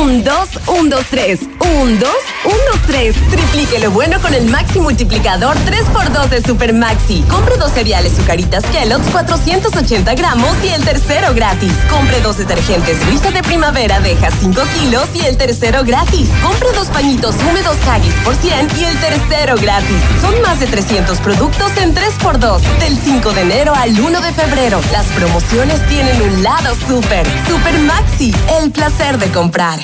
[0.00, 1.40] Un, dos, un, dos, tres.
[1.42, 2.10] Un, dos,
[2.44, 3.14] un, dos, tres.
[3.30, 7.22] Triplique lo bueno con el Maxi Multiplicador 3x2 de Super Maxi.
[7.28, 11.72] Compre dos cereales Zucaritas Kellogg's 480 gramos y el tercero gratis.
[11.90, 16.28] Compre dos detergentes Luisa de Primavera Deja 5 kilos y el tercero gratis.
[16.42, 20.00] Compre dos pañitos húmedos Haggis por 100 y el tercero gratis.
[20.20, 24.80] Son más de 300 productos en 3x2 del 5 de enero al 1 de febrero.
[24.92, 27.26] Las promociones tienen un lado super.
[27.48, 29.83] Super Maxi, el placer de comprar.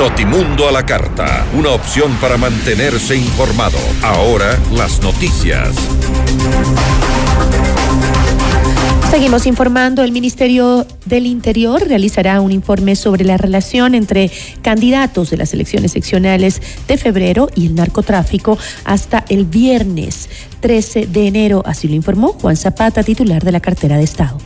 [0.00, 3.76] Notimundo a la Carta, una opción para mantenerse informado.
[4.02, 5.76] Ahora las noticias.
[9.10, 10.02] Seguimos informando.
[10.02, 14.30] El Ministerio del Interior realizará un informe sobre la relación entre
[14.62, 20.30] candidatos de las elecciones seccionales de febrero y el narcotráfico hasta el viernes
[20.60, 21.62] 13 de enero.
[21.66, 24.38] Así lo informó Juan Zapata, titular de la cartera de Estado.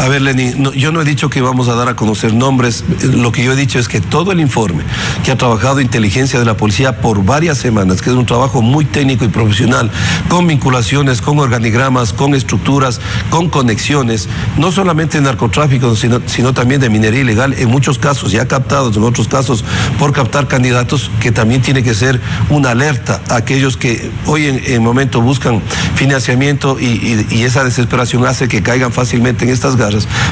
[0.00, 2.84] A ver, Lenny, yo no he dicho que vamos a dar a conocer nombres.
[3.02, 4.82] Lo que yo he dicho es que todo el informe
[5.22, 8.86] que ha trabajado inteligencia de la policía por varias semanas, que es un trabajo muy
[8.86, 9.90] técnico y profesional,
[10.30, 12.98] con vinculaciones, con organigramas, con estructuras,
[13.28, 18.32] con conexiones, no solamente en narcotráfico, sino, sino también de minería ilegal, en muchos casos,
[18.32, 19.66] ya captados, en otros casos,
[19.98, 24.62] por captar candidatos, que también tiene que ser una alerta a aquellos que hoy en,
[24.64, 25.60] en momento buscan
[25.94, 29.76] financiamiento y, esa desesperación hace que caigan fácilmente en estas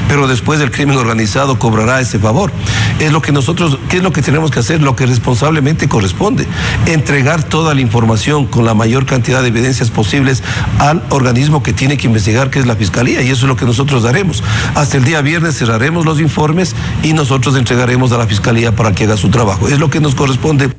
[0.07, 2.51] pero después el crimen organizado cobrará ese favor.
[2.99, 4.81] Es lo que nosotros, ¿qué es lo que tenemos que hacer?
[4.81, 6.47] Lo que responsablemente corresponde,
[6.85, 10.43] entregar toda la información con la mayor cantidad de evidencias posibles
[10.79, 13.65] al organismo que tiene que investigar, que es la Fiscalía, y eso es lo que
[13.65, 14.43] nosotros daremos.
[14.75, 19.05] Hasta el día viernes cerraremos los informes y nosotros entregaremos a la Fiscalía para que
[19.05, 19.67] haga su trabajo.
[19.67, 20.69] Es lo que nos corresponde.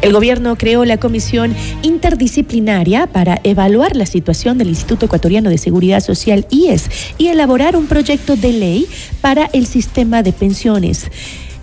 [0.00, 6.00] El gobierno creó la comisión interdisciplinaria para evaluar la situación del Instituto Ecuatoriano de Seguridad
[6.00, 6.88] Social IES
[7.18, 8.86] y elaborar un proyecto de ley
[9.20, 11.10] para el sistema de pensiones.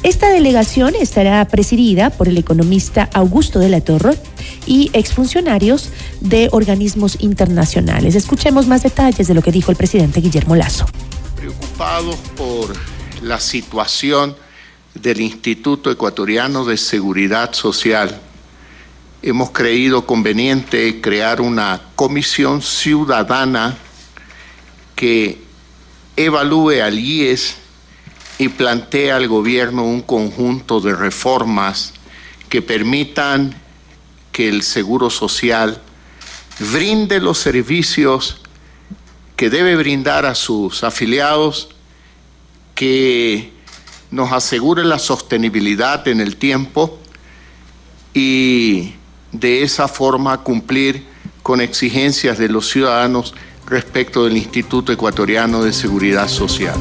[0.03, 4.15] Esta delegación estará presidida por el economista Augusto de la Torre
[4.67, 8.15] y exfuncionarios de organismos internacionales.
[8.15, 10.86] Escuchemos más detalles de lo que dijo el presidente Guillermo Lazo.
[11.38, 12.75] preocupados por
[13.23, 14.36] la situación
[14.96, 18.22] del Instituto Ecuatoriano de Seguridad Social,
[19.22, 23.78] hemos creído conveniente crear una comisión ciudadana
[24.96, 25.41] que
[26.16, 27.58] evalúe al IES
[28.38, 31.93] y plantee al gobierno un conjunto de reformas
[32.48, 33.54] que permitan
[34.32, 35.82] que el Seguro Social
[36.72, 38.38] brinde los servicios
[39.36, 41.70] que debe brindar a sus afiliados,
[42.74, 43.55] que
[44.12, 46.99] nos asegure la sostenibilidad en el tiempo
[48.14, 48.93] y
[49.32, 51.06] de esa forma cumplir
[51.43, 53.34] con exigencias de los ciudadanos
[53.68, 56.76] respecto del Instituto Ecuatoriano de Seguridad Social.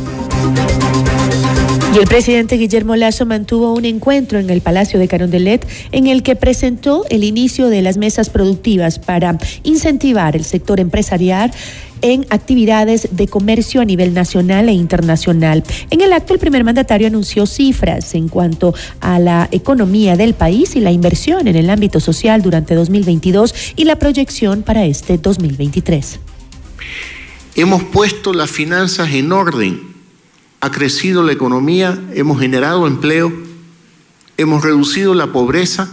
[1.95, 6.25] Y el presidente Guillermo Lazo mantuvo un encuentro en el Palacio de Carondelet en el
[6.25, 11.53] que presentó el inicio de las mesas productivas para incentivar el sector empresarial
[12.05, 15.64] en actividades de comercio a nivel nacional e internacional.
[15.88, 20.76] En el acto, el primer mandatario anunció cifras en cuanto a la economía del país
[20.76, 26.20] y la inversión en el ámbito social durante 2022 y la proyección para este 2023.
[27.55, 29.80] Hemos puesto las finanzas en orden,
[30.61, 33.32] ha crecido la economía, hemos generado empleo,
[34.36, 35.88] hemos reducido la pobreza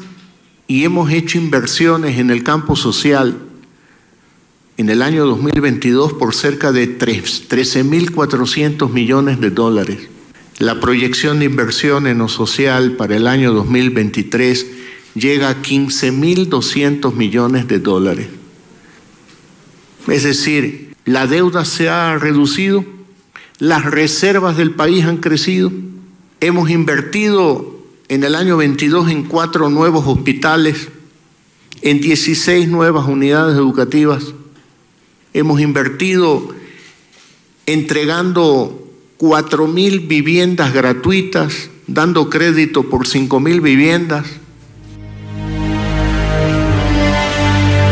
[0.68, 3.47] y hemos hecho inversiones en el campo social
[4.82, 10.00] en el año 2022 por cerca de 13.400 millones de dólares.
[10.58, 14.66] La proyección de inversión en lo social para el año 2023
[15.14, 18.28] llega a 15.200 millones de dólares.
[20.08, 22.84] Es decir, la deuda se ha reducido,
[23.60, 25.72] las reservas del país han crecido,
[26.40, 30.88] hemos invertido en el año 22 en cuatro nuevos hospitales,
[31.84, 34.34] en 16 nuevas unidades educativas,
[35.34, 36.54] hemos invertido
[37.66, 44.26] entregando cuatro mil viviendas gratuitas, dando crédito por cinco mil viviendas.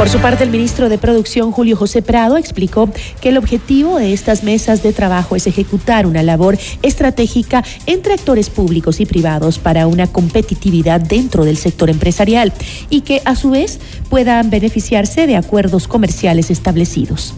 [0.09, 2.91] Por su parte, el ministro de Producción, Julio José Prado, explicó
[3.21, 8.49] que el objetivo de estas mesas de trabajo es ejecutar una labor estratégica entre actores
[8.49, 12.51] públicos y privados para una competitividad dentro del sector empresarial
[12.89, 13.79] y que, a su vez,
[14.09, 17.35] puedan beneficiarse de acuerdos comerciales establecidos.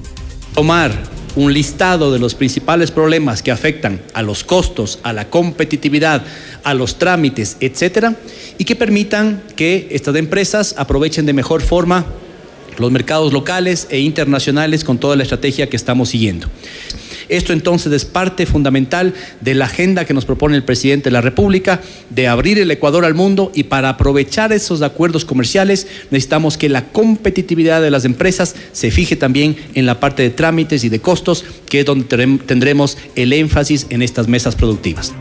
[0.55, 0.93] Tomar
[1.35, 6.23] un listado de los principales problemas que afectan a los costos, a la competitividad,
[6.63, 8.15] a los trámites, etcétera,
[8.57, 12.05] y que permitan que estas empresas aprovechen de mejor forma
[12.77, 16.47] los mercados locales e internacionales con toda la estrategia que estamos siguiendo.
[17.31, 21.21] Esto entonces es parte fundamental de la agenda que nos propone el presidente de la
[21.21, 26.67] República de abrir el Ecuador al mundo y para aprovechar esos acuerdos comerciales necesitamos que
[26.67, 30.99] la competitividad de las empresas se fije también en la parte de trámites y de
[30.99, 32.05] costos, que es donde
[32.45, 35.13] tendremos el énfasis en estas mesas productivas.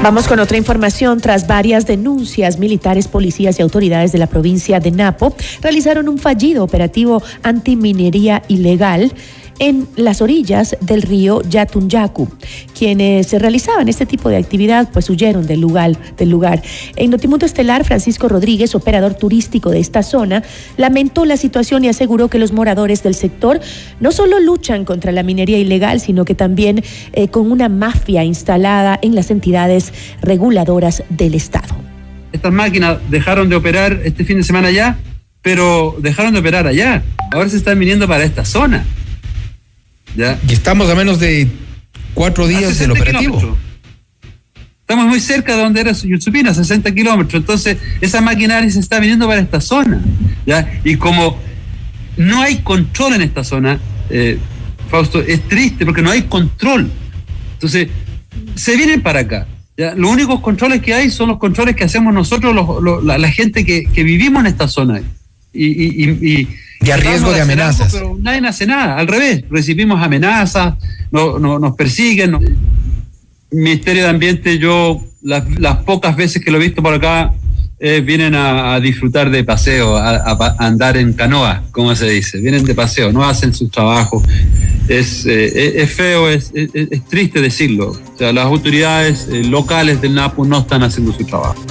[0.00, 1.20] Vamos con otra información.
[1.20, 6.62] Tras varias denuncias, militares, policías y autoridades de la provincia de Napo realizaron un fallido
[6.62, 9.12] operativo antiminería ilegal
[9.58, 12.28] en las orillas del río Yatunyacu.
[12.76, 15.96] Quienes realizaban este tipo de actividad pues huyeron del lugar.
[16.16, 16.62] Del lugar.
[16.96, 20.42] En Notimundo Estelar, Francisco Rodríguez, operador turístico de esta zona,
[20.76, 23.60] lamentó la situación y aseguró que los moradores del sector
[24.00, 26.82] no solo luchan contra la minería ilegal, sino que también
[27.12, 29.92] eh, con una mafia instalada en las entidades
[30.22, 31.74] reguladoras del Estado.
[32.32, 34.98] Estas máquinas dejaron de operar este fin de semana ya,
[35.42, 37.02] pero dejaron de operar allá.
[37.32, 38.84] Ahora se están viniendo para esta zona.
[40.16, 41.48] Y estamos a menos de
[42.14, 43.56] cuatro días del operativo.
[44.80, 47.40] Estamos muy cerca de donde era Yusupina, 60 kilómetros.
[47.40, 50.00] Entonces, esa maquinaria se está viniendo para esta zona.
[50.46, 50.80] ¿ya?
[50.82, 51.38] Y como
[52.16, 53.78] no hay control en esta zona,
[54.08, 54.38] eh,
[54.88, 56.90] Fausto, es triste porque no hay control.
[57.52, 57.88] Entonces,
[58.54, 59.46] se vienen para acá.
[59.76, 59.94] ¿ya?
[59.94, 62.56] Los únicos controles que hay son los controles que hacemos nosotros,
[63.04, 65.02] la, gente que, vivimos en esta zona.
[65.52, 66.48] y y
[66.92, 67.92] a riesgo de amenazas.
[67.92, 70.74] pero nadie hace nada, al revés, recibimos amenazas,
[71.10, 72.38] no, no, nos persiguen.
[73.50, 77.32] Ministerio de Ambiente, yo las, pocas veces que lo he visto por acá,
[77.80, 82.74] eh, vienen a, disfrutar de paseo, a, andar en canoa, como se dice, vienen de
[82.74, 84.22] paseo, no hacen su trabajo.
[84.88, 87.90] Es, eh, es, feo, es, es, triste decirlo.
[87.90, 91.64] O sea, las autoridades eh, locales del NAPU no están haciendo su trabajo.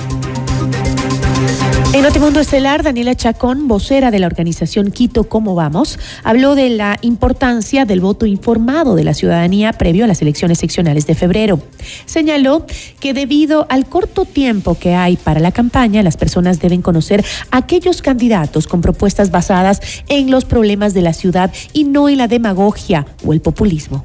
[1.93, 6.97] En Notimundo Estelar, Daniela Chacón, vocera de la organización Quito ¿Cómo Vamos?, habló de la
[7.01, 11.61] importancia del voto informado de la ciudadanía previo a las elecciones seccionales de febrero.
[12.05, 12.65] Señaló
[12.99, 18.01] que debido al corto tiempo que hay para la campaña, las personas deben conocer aquellos
[18.01, 19.79] candidatos con propuestas basadas
[20.09, 24.03] en los problemas de la ciudad y no en la demagogia o el populismo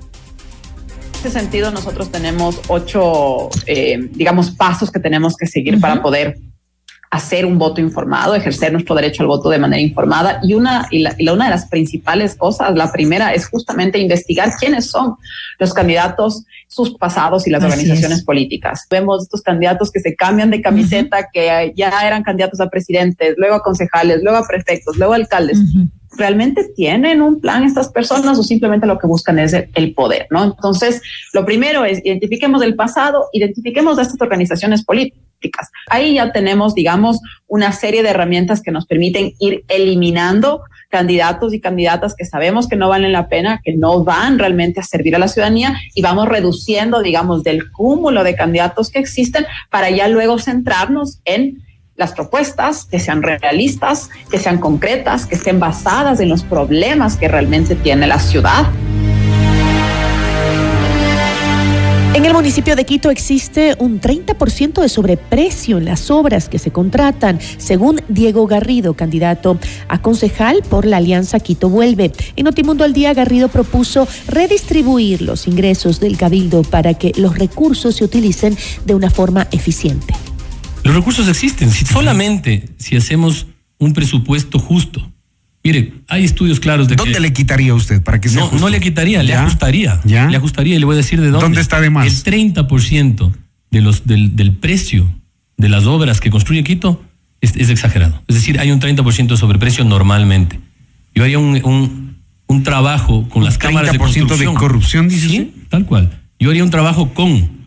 [1.10, 6.38] En este sentido, nosotros tenemos ocho, eh, digamos, pasos que tenemos que seguir para poder
[7.12, 10.40] hacer un voto informado, ejercer nuestro derecho al voto de manera informada.
[10.42, 14.90] Y una, y, la, una de las principales cosas, la primera, es justamente investigar quiénes
[14.90, 15.16] son
[15.58, 18.86] los candidatos, sus pasados y las organizaciones políticas.
[18.88, 23.56] Vemos estos candidatos que se cambian de camiseta, que ya eran candidatos a presidentes, luego
[23.56, 25.58] a concejales, luego a prefectos, luego a alcaldes.
[26.16, 30.28] ¿Realmente tienen un plan estas personas o simplemente lo que buscan es el poder?
[30.30, 30.44] ¿no?
[30.44, 31.02] Entonces,
[31.34, 35.31] lo primero es identifiquemos el pasado, identifiquemos a estas organizaciones políticas
[35.88, 41.60] Ahí ya tenemos, digamos, una serie de herramientas que nos permiten ir eliminando candidatos y
[41.60, 45.18] candidatas que sabemos que no valen la pena, que no van realmente a servir a
[45.18, 50.38] la ciudadanía y vamos reduciendo, digamos, del cúmulo de candidatos que existen para ya luego
[50.38, 51.62] centrarnos en
[51.96, 57.28] las propuestas, que sean realistas, que sean concretas, que estén basadas en los problemas que
[57.28, 58.66] realmente tiene la ciudad.
[62.22, 66.70] En el municipio de Quito existe un 30% de sobreprecio en las obras que se
[66.70, 69.58] contratan, según Diego Garrido, candidato
[69.88, 72.12] a concejal por la Alianza Quito Vuelve.
[72.36, 77.96] En Notimundo al Día, Garrido propuso redistribuir los ingresos del cabildo para que los recursos
[77.96, 80.14] se utilicen de una forma eficiente.
[80.84, 83.48] Los recursos existen, si solamente si hacemos
[83.80, 85.11] un presupuesto justo,
[85.64, 88.64] Mire, hay estudios claros de ¿Dónde le quitaría usted para que sea no, justo?
[88.64, 89.42] No le quitaría, le ¿Ya?
[89.42, 90.00] ajustaría.
[90.04, 90.28] ¿Ya?
[90.28, 91.44] Le ajustaría y le voy a decir de dónde.
[91.44, 92.06] ¿Dónde está de más?
[92.06, 92.12] El
[92.54, 93.32] 30%
[93.70, 95.08] de los, del, del precio
[95.56, 97.02] de las obras que construye Quito
[97.40, 98.22] es, es exagerado.
[98.26, 100.58] Es decir, hay un 30% de sobreprecio normalmente.
[101.14, 102.16] Yo haría un, un,
[102.48, 104.54] un trabajo con las cámaras de 30% de construcción.
[104.54, 106.10] corrupción, dice Sí, tal cual.
[106.40, 107.62] Yo haría un trabajo con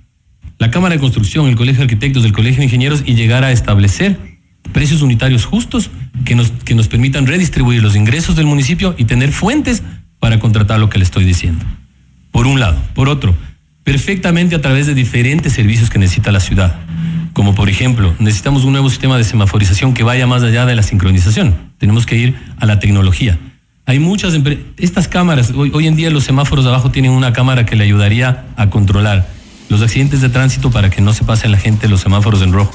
[0.57, 3.51] la Cámara de Construcción, el Colegio de Arquitectos, el Colegio de Ingenieros y llegar a
[3.51, 4.34] establecer
[4.71, 5.89] precios unitarios justos
[6.25, 9.83] que nos, que nos permitan redistribuir los ingresos del municipio y tener fuentes
[10.19, 11.65] para contratar lo que le estoy diciendo.
[12.31, 12.81] Por un lado.
[12.93, 13.35] Por otro,
[13.83, 16.75] perfectamente a través de diferentes servicios que necesita la ciudad.
[17.33, 20.83] Como por ejemplo, necesitamos un nuevo sistema de semaforización que vaya más allá de la
[20.83, 21.55] sincronización.
[21.77, 23.37] Tenemos que ir a la tecnología.
[23.85, 24.33] Hay muchas
[24.77, 28.45] estas cámaras, hoy, hoy en día los semáforos abajo tienen una cámara que le ayudaría
[28.57, 29.27] a controlar
[29.69, 32.73] los accidentes de tránsito para que no se pasen la gente los semáforos en rojo.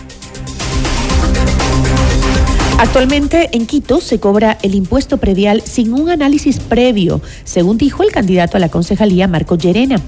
[2.81, 8.11] Actualmente en Quito se cobra el impuesto predial sin un análisis previo, según dijo el
[8.11, 10.01] candidato a la concejalía Marco Llerena.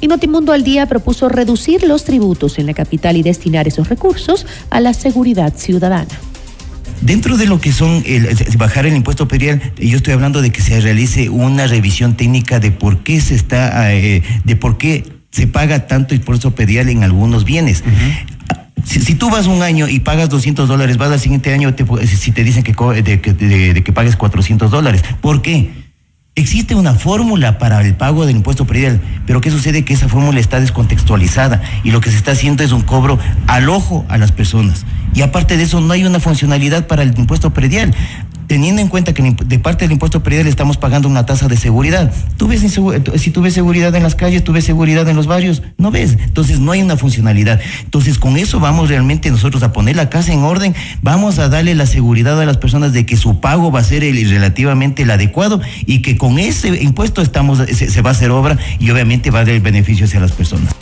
[0.00, 4.46] Y Notimundo al Día propuso reducir los tributos en la capital y destinar esos recursos
[4.70, 6.06] a la seguridad ciudadana.
[7.00, 10.62] Dentro de lo que son el, bajar el impuesto predial, yo estoy hablando de que
[10.62, 15.02] se realice una revisión técnica de por qué se está, eh, de por qué
[15.32, 17.82] se paga tanto impuesto predial en algunos bienes.
[18.84, 22.32] Si, tú vas un año y pagas 200 dólares, vas al siguiente año te, si
[22.32, 22.72] te dicen que,
[23.02, 25.02] de, de, de que pagues 400 dólares.
[25.20, 25.70] ¿Por qué?
[26.36, 29.84] Existe una fórmula para el pago del impuesto predial, pero ¿qué sucede?
[29.84, 33.18] Que esa fórmula está descontextualizada y lo que se está haciendo es un cobro
[33.48, 34.86] al ojo a las personas.
[35.14, 37.94] Y aparte de eso, no hay una funcionalidad para el impuesto predial.
[38.46, 42.12] Teniendo en cuenta que de parte del impuesto predial estamos pagando una tasa de seguridad.
[42.36, 45.62] ¿Tú ves si tú ves seguridad en las calles, tú ves seguridad en los barrios,
[45.78, 46.16] no ves.
[46.20, 47.60] Entonces no hay una funcionalidad.
[47.84, 51.76] Entonces con eso vamos realmente nosotros a poner la casa en orden, vamos a darle
[51.76, 55.12] la seguridad a las personas de que su pago va a ser el, relativamente el
[55.12, 59.30] adecuado y que con ese impuesto estamos se, se va a hacer obra y obviamente
[59.30, 60.74] va a dar el beneficio hacia las personas.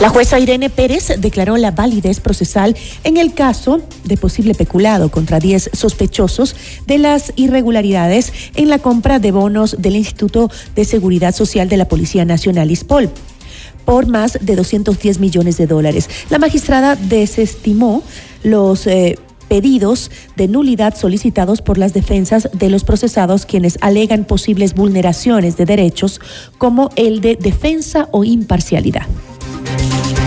[0.00, 2.74] La jueza Irene Pérez declaró la validez procesal
[3.04, 9.18] en el caso de posible peculado contra 10 sospechosos de las irregularidades en la compra
[9.18, 13.10] de bonos del Instituto de Seguridad Social de la Policía Nacional ISPOL
[13.84, 16.08] por más de 210 millones de dólares.
[16.30, 18.02] La magistrada desestimó
[18.42, 24.72] los eh, pedidos de nulidad solicitados por las defensas de los procesados quienes alegan posibles
[24.72, 26.22] vulneraciones de derechos
[26.56, 29.06] como el de defensa o imparcialidad.
[29.78, 30.19] Thank you.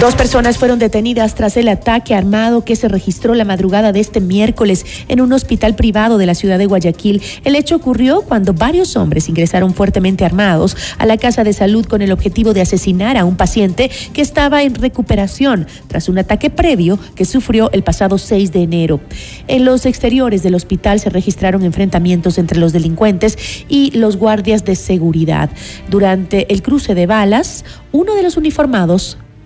[0.00, 4.20] Dos personas fueron detenidas tras el ataque armado que se registró la madrugada de este
[4.20, 7.20] miércoles en un hospital privado de la ciudad de Guayaquil.
[7.42, 12.00] El hecho ocurrió cuando varios hombres ingresaron fuertemente armados a la casa de salud con
[12.00, 16.96] el objetivo de asesinar a un paciente que estaba en recuperación tras un ataque previo
[17.16, 19.00] que sufrió el pasado 6 de enero.
[19.48, 23.36] En los exteriores del hospital se registraron enfrentamientos entre los delincuentes
[23.68, 25.50] y los guardias de seguridad.
[25.90, 29.18] Durante el cruce de balas, uno de los uniformados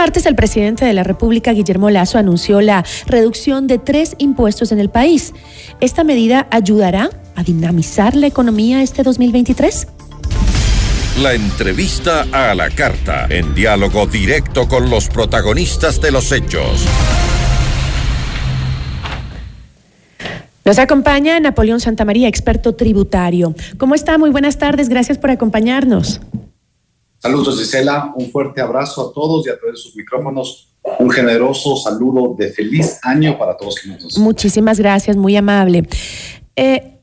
[0.00, 4.80] Martes, el presidente de la República, Guillermo Lazo, anunció la reducción de tres impuestos en
[4.80, 5.34] el país.
[5.78, 9.88] ¿Esta medida ayudará a dinamizar la economía este 2023?
[11.20, 16.86] La entrevista a la carta, en diálogo directo con los protagonistas de los hechos.
[20.64, 23.54] Nos acompaña Napoleón Santamaría, experto tributario.
[23.76, 24.16] ¿Cómo está?
[24.16, 26.22] Muy buenas tardes, gracias por acompañarnos.
[27.20, 28.14] Saludos, Gisela.
[28.16, 30.68] Un fuerte abrazo a todos y a través de sus micrófonos.
[30.98, 34.16] Un generoso saludo de feliz año para todos nosotros.
[34.16, 35.86] Muchísimas gracias, muy amable.
[36.56, 36.99] Eh,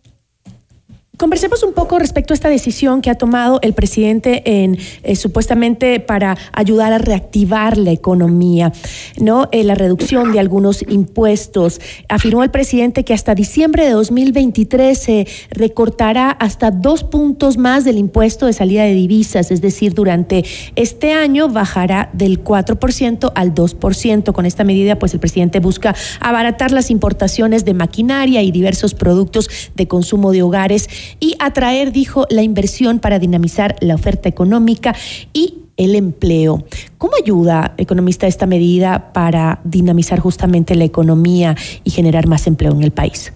[1.17, 5.99] Conversemos un poco respecto a esta decisión que ha tomado el presidente en eh, supuestamente
[5.99, 8.71] para ayudar a reactivar la economía,
[9.19, 9.49] ¿no?
[9.51, 11.81] Eh, la reducción de algunos impuestos.
[12.07, 17.97] Afirmó el presidente que hasta diciembre de 2023 se recortará hasta dos puntos más del
[17.97, 20.45] impuesto de salida de divisas, es decir, durante
[20.75, 24.33] este año bajará del 4% al 2%.
[24.33, 29.49] Con esta medida, pues el presidente busca abaratar las importaciones de maquinaria y diversos productos
[29.75, 30.87] de consumo de hogares
[31.19, 34.95] y atraer, dijo, la inversión para dinamizar la oferta económica
[35.33, 36.65] y el empleo.
[36.97, 42.83] ¿Cómo ayuda, economista, esta medida para dinamizar justamente la economía y generar más empleo en
[42.83, 43.31] el país?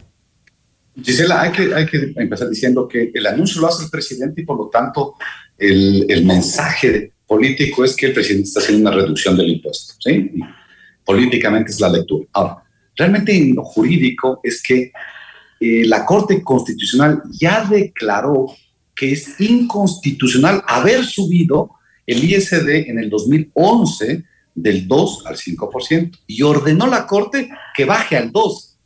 [1.02, 4.46] Gisela, hay que, hay que empezar diciendo que el anuncio lo hace el presidente y
[4.46, 5.16] por lo tanto
[5.58, 9.94] el, el mensaje político es que el presidente está haciendo una reducción del impuesto.
[11.06, 12.28] políticamente es la lectura.
[12.34, 12.64] Ahora,
[12.96, 14.92] realmente en lo jurídico es que
[15.62, 18.48] eh, la Corte Constitucional ya declaró
[18.96, 21.70] que es inconstitucional haber subido
[22.08, 24.24] el ISD en el 2011
[24.56, 28.78] del 2 al 5% y ordenó la Corte que baje al 2.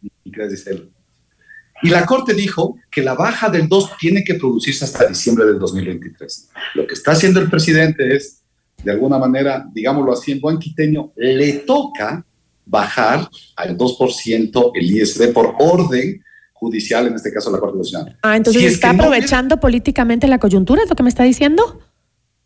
[1.82, 5.59] Y la Corte dijo que la baja del 2 tiene que producirse hasta diciembre del
[5.59, 6.49] 2023.
[6.73, 8.41] Lo que está haciendo el presidente es,
[8.84, 12.26] de alguna manera, digámoslo así en buen quiteño, le toca
[12.65, 16.21] bajar al 2% el ISD por orden
[16.56, 18.18] judicial, en este caso la Corte Constitucional.
[18.24, 21.82] Ah, entonces está aprovechando políticamente la coyuntura, ¿es lo que me está diciendo?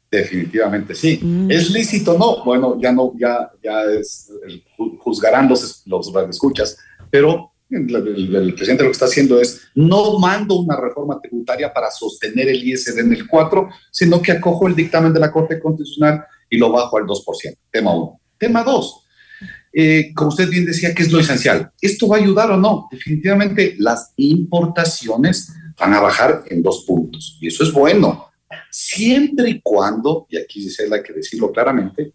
[0.10, 1.20] Definitivamente sí.
[1.22, 1.52] Mm.
[1.52, 2.18] ¿Es lícito?
[2.18, 2.44] No.
[2.44, 4.32] Bueno, ya no, ya, ya es,
[4.98, 6.76] juzgarán los, los escuchas,
[7.12, 7.96] pero el,
[8.36, 12.68] el, presidente lo que está haciendo es no mando una reforma tributaria para sostener el
[12.68, 16.72] ISD en el 4, sino que acojo el dictamen de la Corte Constitucional y lo
[16.72, 17.24] bajo al 2%.
[17.70, 18.22] Tema 1.
[18.40, 19.06] Tema 2
[19.72, 21.72] eh, como usted bien decía, ¿qué es lo esencial?
[21.80, 22.88] ¿Esto va a ayudar o no?
[22.92, 28.30] Definitivamente las importaciones van a bajar en dos puntos y eso es bueno,
[28.70, 32.14] siempre y cuando, y aquí dice hay que decirlo claramente,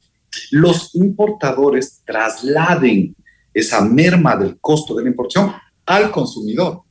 [0.51, 3.15] los importadores trasladen
[3.53, 5.53] esa merma del costo de la importación
[5.87, 6.83] al consumidor.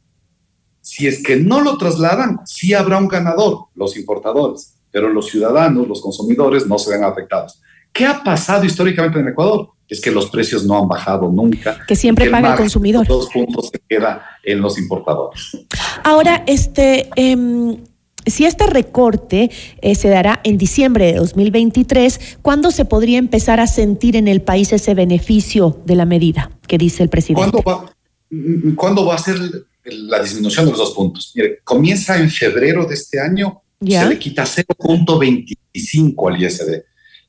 [0.79, 5.87] Si es que no lo trasladan, sí habrá un ganador, los importadores, pero los ciudadanos,
[5.87, 7.61] los consumidores no se ven afectados.
[7.93, 9.73] ¿Qué ha pasado históricamente en Ecuador?
[9.93, 11.77] es que los precios no han bajado nunca.
[11.87, 13.07] Que siempre paga el consumidor.
[13.07, 15.57] Dos puntos se queda en los importadores.
[16.03, 17.77] Ahora, este, em,
[18.25, 23.67] si este recorte eh, se dará en diciembre de 2023, ¿cuándo se podría empezar a
[23.67, 27.61] sentir en el país ese beneficio de la medida que dice el presidente?
[27.61, 27.93] ¿Cuándo va,
[28.31, 29.37] mm, ¿cuándo va a ser
[29.85, 31.33] la disminución de los dos puntos?
[31.35, 36.83] Mire, comienza en febrero de este año, se le quita 0.25 al ISD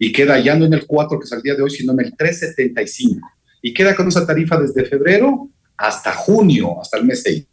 [0.05, 2.01] y queda ya no en el 4 que es el día de hoy, sino en
[2.01, 3.21] el 3.75.
[3.63, 5.49] Y queda con esa tarifa desde febrero
[5.79, 7.47] hasta junio, hasta el mes 6.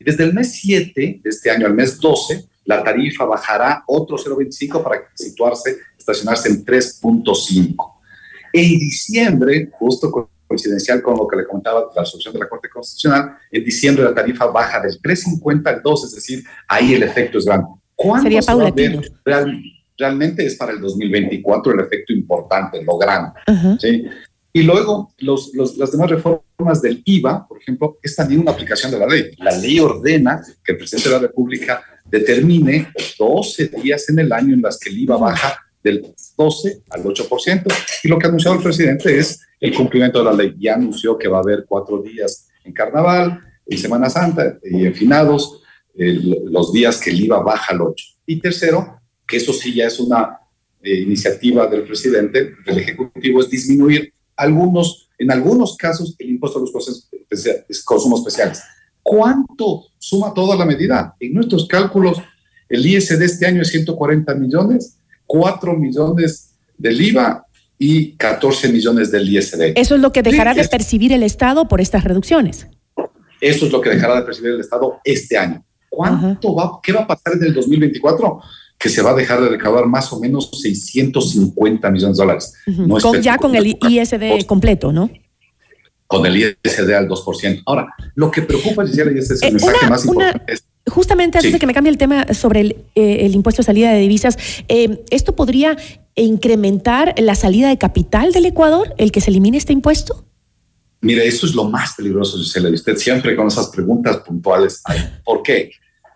[0.00, 4.16] Y desde el mes 7 de este año al mes 12, la tarifa bajará otro
[4.16, 7.76] 0.25 para situarse, estacionarse en 3.5.
[8.52, 13.36] En diciembre, justo coincidencial con lo que le comentaba la resolución de la Corte Constitucional,
[13.48, 17.44] en diciembre la tarifa baja del 3.50 al 2, es decir, ahí el efecto es
[17.44, 17.68] grande.
[17.94, 19.02] ¿Cuándo Sería paulatino
[20.00, 23.32] realmente es para el 2024 el efecto importante, lo grande.
[23.78, 24.04] ¿sí?
[24.52, 28.98] Y luego, los, las demás reformas del IVA, por ejemplo, es también una aplicación de
[28.98, 29.30] la ley.
[29.38, 34.54] La ley ordena que el presidente de la República determine 12 días en el año
[34.54, 37.72] en las que el IVA baja del 12 al 8%.
[38.02, 40.56] Y lo que ha anunciado el presidente es el cumplimiento de la ley.
[40.58, 44.94] Ya anunció que va a haber cuatro días en Carnaval, en Semana Santa y en
[44.94, 45.62] finados,
[45.94, 48.04] los días que el IVA baja al 8.
[48.26, 48.99] Y tercero,
[49.30, 50.40] que eso sí ya es una
[50.82, 56.62] eh, iniciativa del presidente, del Ejecutivo, es disminuir algunos, en algunos casos, el impuesto a
[56.62, 56.72] los
[57.84, 58.62] consumos especiales.
[59.02, 61.14] ¿Cuánto suma toda la medida?
[61.20, 62.18] En nuestros cálculos,
[62.68, 67.46] el ISD de este año es 140 millones, 4 millones del IVA
[67.78, 69.72] y 14 millones del ISD.
[69.76, 72.66] ¿Eso es lo que dejará de percibir el Estado por estas reducciones?
[73.40, 75.64] Eso es lo que dejará de percibir el Estado este año.
[75.88, 78.40] ¿Cuánto va, qué va a pasar en el 2024?
[78.80, 82.54] Que se va a dejar de recaudar más o menos 650 millones de dólares.
[83.20, 85.10] ya con el ISD completo, ¿no?
[86.06, 87.62] Con el ISD al 2%.
[87.66, 90.54] Ahora, lo que preocupa, Gisela, y este es el eh, mensaje más importante.
[90.88, 94.00] justamente antes de que me cambie el tema sobre el, eh, impuesto de salida de
[94.00, 95.76] divisas, eh, ¿esto podría
[96.14, 100.24] incrementar la salida de capital del Ecuador, el que se elimine este impuesto?
[101.02, 104.82] Mire, eso es lo más peligroso, Gisela, y usted siempre con esas preguntas puntuales.
[105.22, 105.70] ¿Por qué?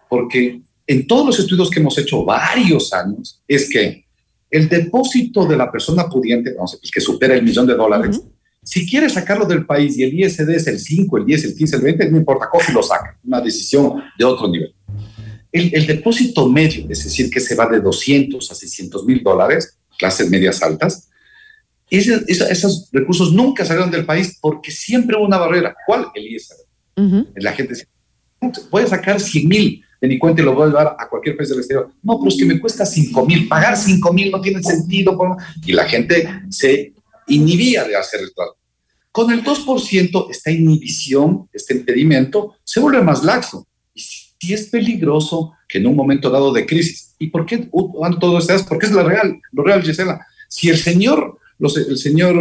[0.09, 4.05] Porque en todos los estudios que hemos hecho varios años, es que
[4.51, 8.21] el depósito de la persona pudiente, vamos, el que supera el millón de dólares,
[8.63, 11.77] si quiere sacarlo del país y el ISD es el 5, el 10, el 15,
[11.77, 13.19] el 20, no importa, coge y lo saca.
[13.25, 14.75] Una decisión de otro nivel.
[15.53, 19.79] el, el depósito medio, es decir, que se va de 200 a 600 mil dólares,
[19.99, 21.09] clases medias altas,
[21.91, 25.75] esa- esos recursos nunca salieron del país porque siempre hubo una barrera.
[25.87, 26.07] ¿Cuál?
[26.15, 26.57] El ISR.
[27.37, 27.87] La gente dice,
[28.41, 31.49] a sacar 100 mil de mi cuenta y lo voy a llevar a cualquier país
[31.49, 31.91] del exterior.
[32.03, 33.49] No, pero es que me cuesta 5 mil.
[33.49, 35.17] Pagar 5 mil no tiene sentido.
[35.65, 36.93] Y la gente se
[37.27, 38.57] inhibía de hacer el trato.
[39.11, 43.67] Con el 2%, esta inhibición, este impedimento, se vuelve más laxo.
[43.95, 47.15] Y sí es peligroso que en un momento dado de crisis.
[47.19, 48.55] ¿Y por qué uh, todo esto?
[48.69, 50.21] Porque es la real, lo real, Gisela.
[50.49, 52.35] Si el señor, los- el señor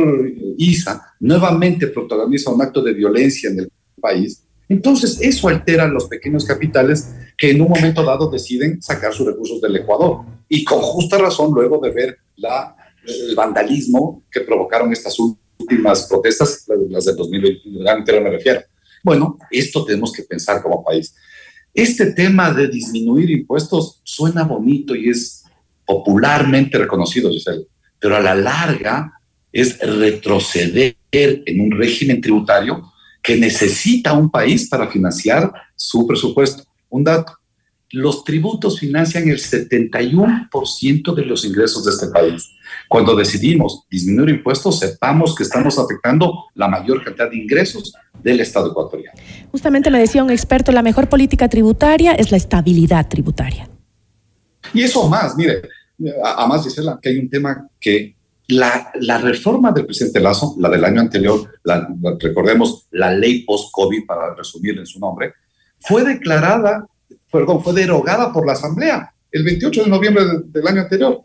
[0.58, 6.46] Isa nuevamente protagoniza un acto de violencia en el país, entonces eso altera los pequeños
[6.46, 10.26] capitales que en un momento dado deciden sacar sus recursos del Ecuador.
[10.48, 17.06] Y con justa razón, luego de ver el vandalismo que provocaron estas últimas protestas, las
[17.06, 18.62] del 2020, anterior me refiero.
[19.04, 21.14] Bueno, esto tenemos que pensar como país.
[21.74, 25.44] Este tema de disminuir impuestos suena bonito y es
[25.86, 27.66] popularmente reconocido, Giselle,
[28.00, 29.20] pero a la larga
[29.52, 32.93] es retroceder en un régimen tributario
[33.24, 36.64] que necesita un país para financiar su presupuesto.
[36.90, 37.34] Un dato,
[37.92, 42.50] los tributos financian el 71% de los ingresos de este país.
[42.90, 48.72] Cuando decidimos disminuir impuestos, sepamos que estamos afectando la mayor cantidad de ingresos del Estado
[48.72, 49.18] ecuatoriano.
[49.52, 53.70] Justamente lo decía un experto, la mejor política tributaria es la estabilidad tributaria.
[54.74, 55.62] Y eso más, mire,
[56.24, 58.16] a, a más Gisela, que hay un tema que
[58.48, 61.50] la, reforma del presidente Lazo, la del año anterior,
[62.20, 65.34] recordemos la ley post-COVID, para resumir en su nombre,
[65.80, 66.86] fue declarada,
[67.32, 71.22] perdón, fue derogada por la Asamblea el 28 de noviembre de- del año anterior.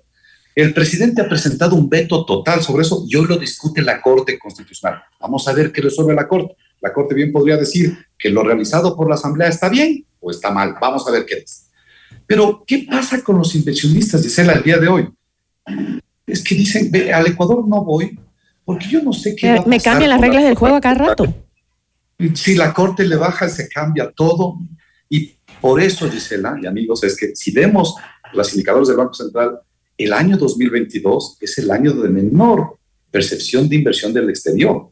[0.54, 4.38] El presidente ha presentado un veto total sobre eso y hoy lo discute la Corte
[4.38, 5.00] Constitucional.
[5.20, 6.56] Vamos a ver qué resuelve la Corte.
[6.80, 10.50] La Corte bien podría decir que lo realizado por la Asamblea está bien o está
[10.50, 10.74] mal.
[10.80, 11.66] Vamos a ver qué dice.
[12.26, 15.08] Pero, ¿qué pasa con los inversionistas, Gisela, el día de hoy?
[16.28, 18.18] Es que dicen, "Ve, al Ecuador no voy,
[18.64, 20.76] porque yo no sé qué va a Me pasar cambian las la reglas del juego
[20.76, 21.34] a cada rato.
[22.34, 24.58] si la corte le baja, se cambia todo.
[25.08, 27.94] Y por eso, Gisela y amigos, es que si vemos
[28.32, 29.60] los indicadores del Banco Central,
[29.96, 32.78] el año 2022 es el año de menor
[33.10, 34.90] percepción de inversión del exterior.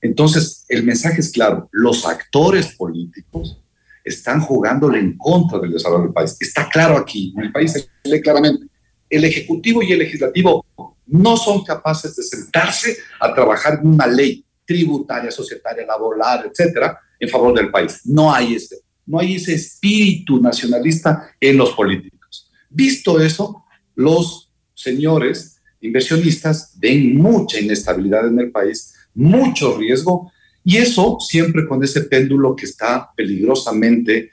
[0.00, 3.60] Entonces, el mensaje es claro, los actores políticos
[4.04, 6.36] están jugándole en contra del desarrollo del país.
[6.40, 8.66] Está claro aquí, en el país se lee claramente,
[9.10, 10.64] el Ejecutivo y el Legislativo
[11.08, 17.54] no son capaces de sentarse a trabajar una ley tributaria, societaria, laboral, etcétera, en favor
[17.54, 18.00] del país.
[18.04, 22.50] No hay ese, no hay ese espíritu nacionalista en los políticos.
[22.68, 30.30] Visto eso, los señores inversionistas ven mucha inestabilidad en el país, mucho riesgo,
[30.62, 34.32] y eso siempre con ese péndulo que está peligrosamente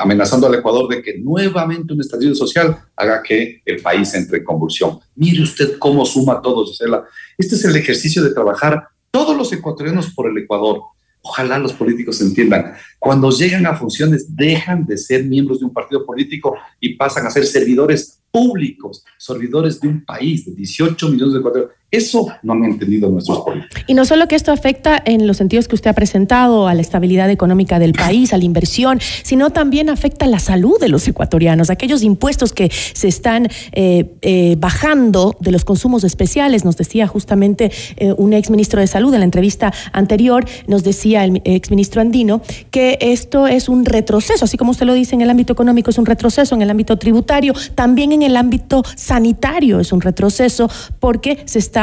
[0.00, 4.44] amenazando al Ecuador de que nuevamente un estallido social haga que el país entre en
[4.44, 4.98] convulsión.
[5.14, 7.04] Mire usted cómo suma todo, Gisela.
[7.38, 10.80] Este es el ejercicio de trabajar todos los ecuatorianos por el Ecuador.
[11.22, 12.74] Ojalá los políticos entiendan.
[12.98, 17.30] Cuando llegan a funciones, dejan de ser miembros de un partido político y pasan a
[17.30, 21.75] ser servidores públicos, servidores de un país de 18 millones de ecuatorianos.
[21.92, 23.84] Eso no han entendido nuestros políticos.
[23.86, 26.80] Y no solo que esto afecta en los sentidos que usted ha presentado a la
[26.80, 31.70] estabilidad económica del país, a la inversión, sino también afecta la salud de los ecuatorianos,
[31.70, 36.64] aquellos impuestos que se están eh, eh, bajando de los consumos especiales.
[36.64, 41.24] Nos decía justamente eh, un ex ministro de Salud en la entrevista anterior, nos decía
[41.24, 45.20] el ex ministro Andino, que esto es un retroceso, así como usted lo dice en
[45.20, 49.78] el ámbito económico, es un retroceso en el ámbito tributario, también en el ámbito sanitario
[49.78, 50.68] es un retroceso
[50.98, 51.75] porque se está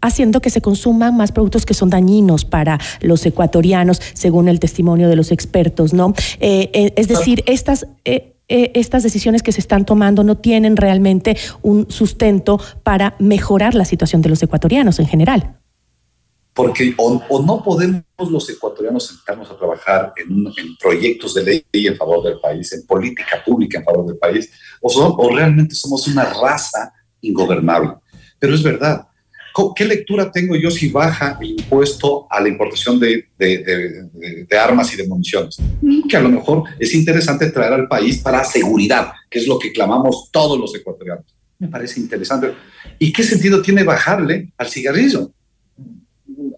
[0.00, 5.08] haciendo que se consuman más productos que son dañinos para los ecuatorianos, según el testimonio
[5.08, 6.14] de los expertos, ¿no?
[6.40, 7.86] Eh, eh, es decir, estas...
[8.04, 13.76] eh, eh, estas decisiones que se están tomando no tienen realmente un sustento para mejorar
[13.76, 15.54] la situación de los ecuatorianos en general.
[16.52, 21.44] porque o, o no podemos los ecuatorianos sentarnos a trabajar en, un- en proyectos de
[21.44, 24.50] ley en favor del país, en política pública en favor del país,
[24.82, 27.92] o, so- o realmente somos una raza ingobernable.
[28.40, 29.06] Pero es verdad.
[29.74, 34.58] ¿Qué lectura tengo yo si baja el impuesto a la importación de, de- de- de-
[34.58, 35.56] armas y de municiones?
[35.82, 39.58] Mm, Que a lo mejor es interesante traer al país para seguridad, que es lo
[39.58, 41.24] que clamamos todos los ecuatorianos.
[41.58, 42.52] Me parece interesante.
[42.98, 45.30] ¿Y qué sentido tiene bajarle al cigarrillo?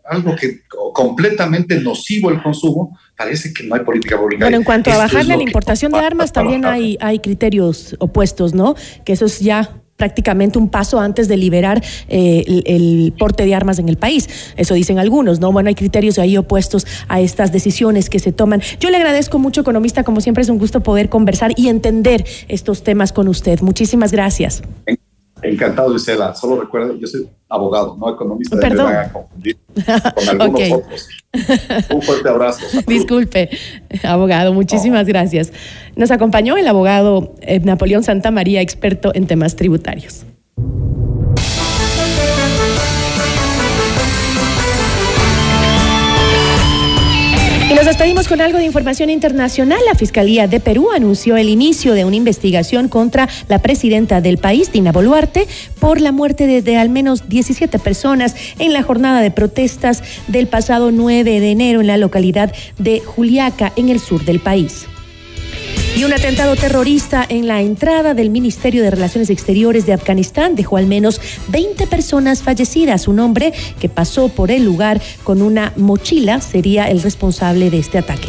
[0.04, 4.44] algo que co- completamente nocivo el consumo, parece que no hay política pública.
[4.44, 8.74] Bueno, en cuanto a bajarle la importación de armas, también hay, hay criterios opuestos, ¿no?
[9.04, 13.54] Que eso es ya prácticamente un paso antes de liberar eh, el, el porte de
[13.54, 14.28] armas en el país.
[14.56, 15.52] Eso dicen algunos, ¿no?
[15.52, 18.62] Bueno, hay criterios ahí opuestos a estas decisiones que se toman.
[18.80, 22.82] Yo le agradezco mucho, economista, como siempre es un gusto poder conversar y entender estos
[22.82, 23.60] temas con usted.
[23.60, 24.62] Muchísimas gracias.
[25.42, 26.34] Encantado, Gisela.
[26.34, 28.56] Solo recuerda, yo soy abogado, no economista.
[28.58, 28.86] Perdón.
[28.86, 29.58] No me hagan confundir
[30.14, 31.08] con algunos otros.
[31.92, 32.66] Un fuerte abrazo.
[32.86, 33.50] Disculpe,
[34.04, 35.52] abogado, muchísimas gracias.
[35.96, 40.24] Nos acompañó el abogado eh, Napoleón Santa María, experto en temas tributarios.
[47.82, 49.80] Nos despedimos con algo de información internacional.
[49.88, 54.70] La Fiscalía de Perú anunció el inicio de una investigación contra la presidenta del país,
[54.70, 55.48] Dina Boluarte,
[55.80, 60.46] por la muerte de, de al menos 17 personas en la jornada de protestas del
[60.46, 64.86] pasado 9 de enero en la localidad de Juliaca, en el sur del país.
[65.94, 70.78] Y un atentado terrorista en la entrada del Ministerio de Relaciones Exteriores de Afganistán dejó
[70.78, 73.08] al menos 20 personas fallecidas.
[73.08, 77.98] Un hombre que pasó por el lugar con una mochila sería el responsable de este
[77.98, 78.28] ataque.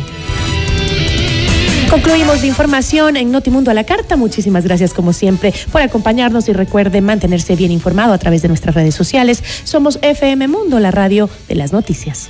[1.89, 4.17] Concluimos la información en Notimundo a la Carta.
[4.17, 8.75] Muchísimas gracias como siempre por acompañarnos y recuerde mantenerse bien informado a través de nuestras
[8.75, 9.43] redes sociales.
[9.63, 12.29] Somos FM Mundo, la radio de las noticias.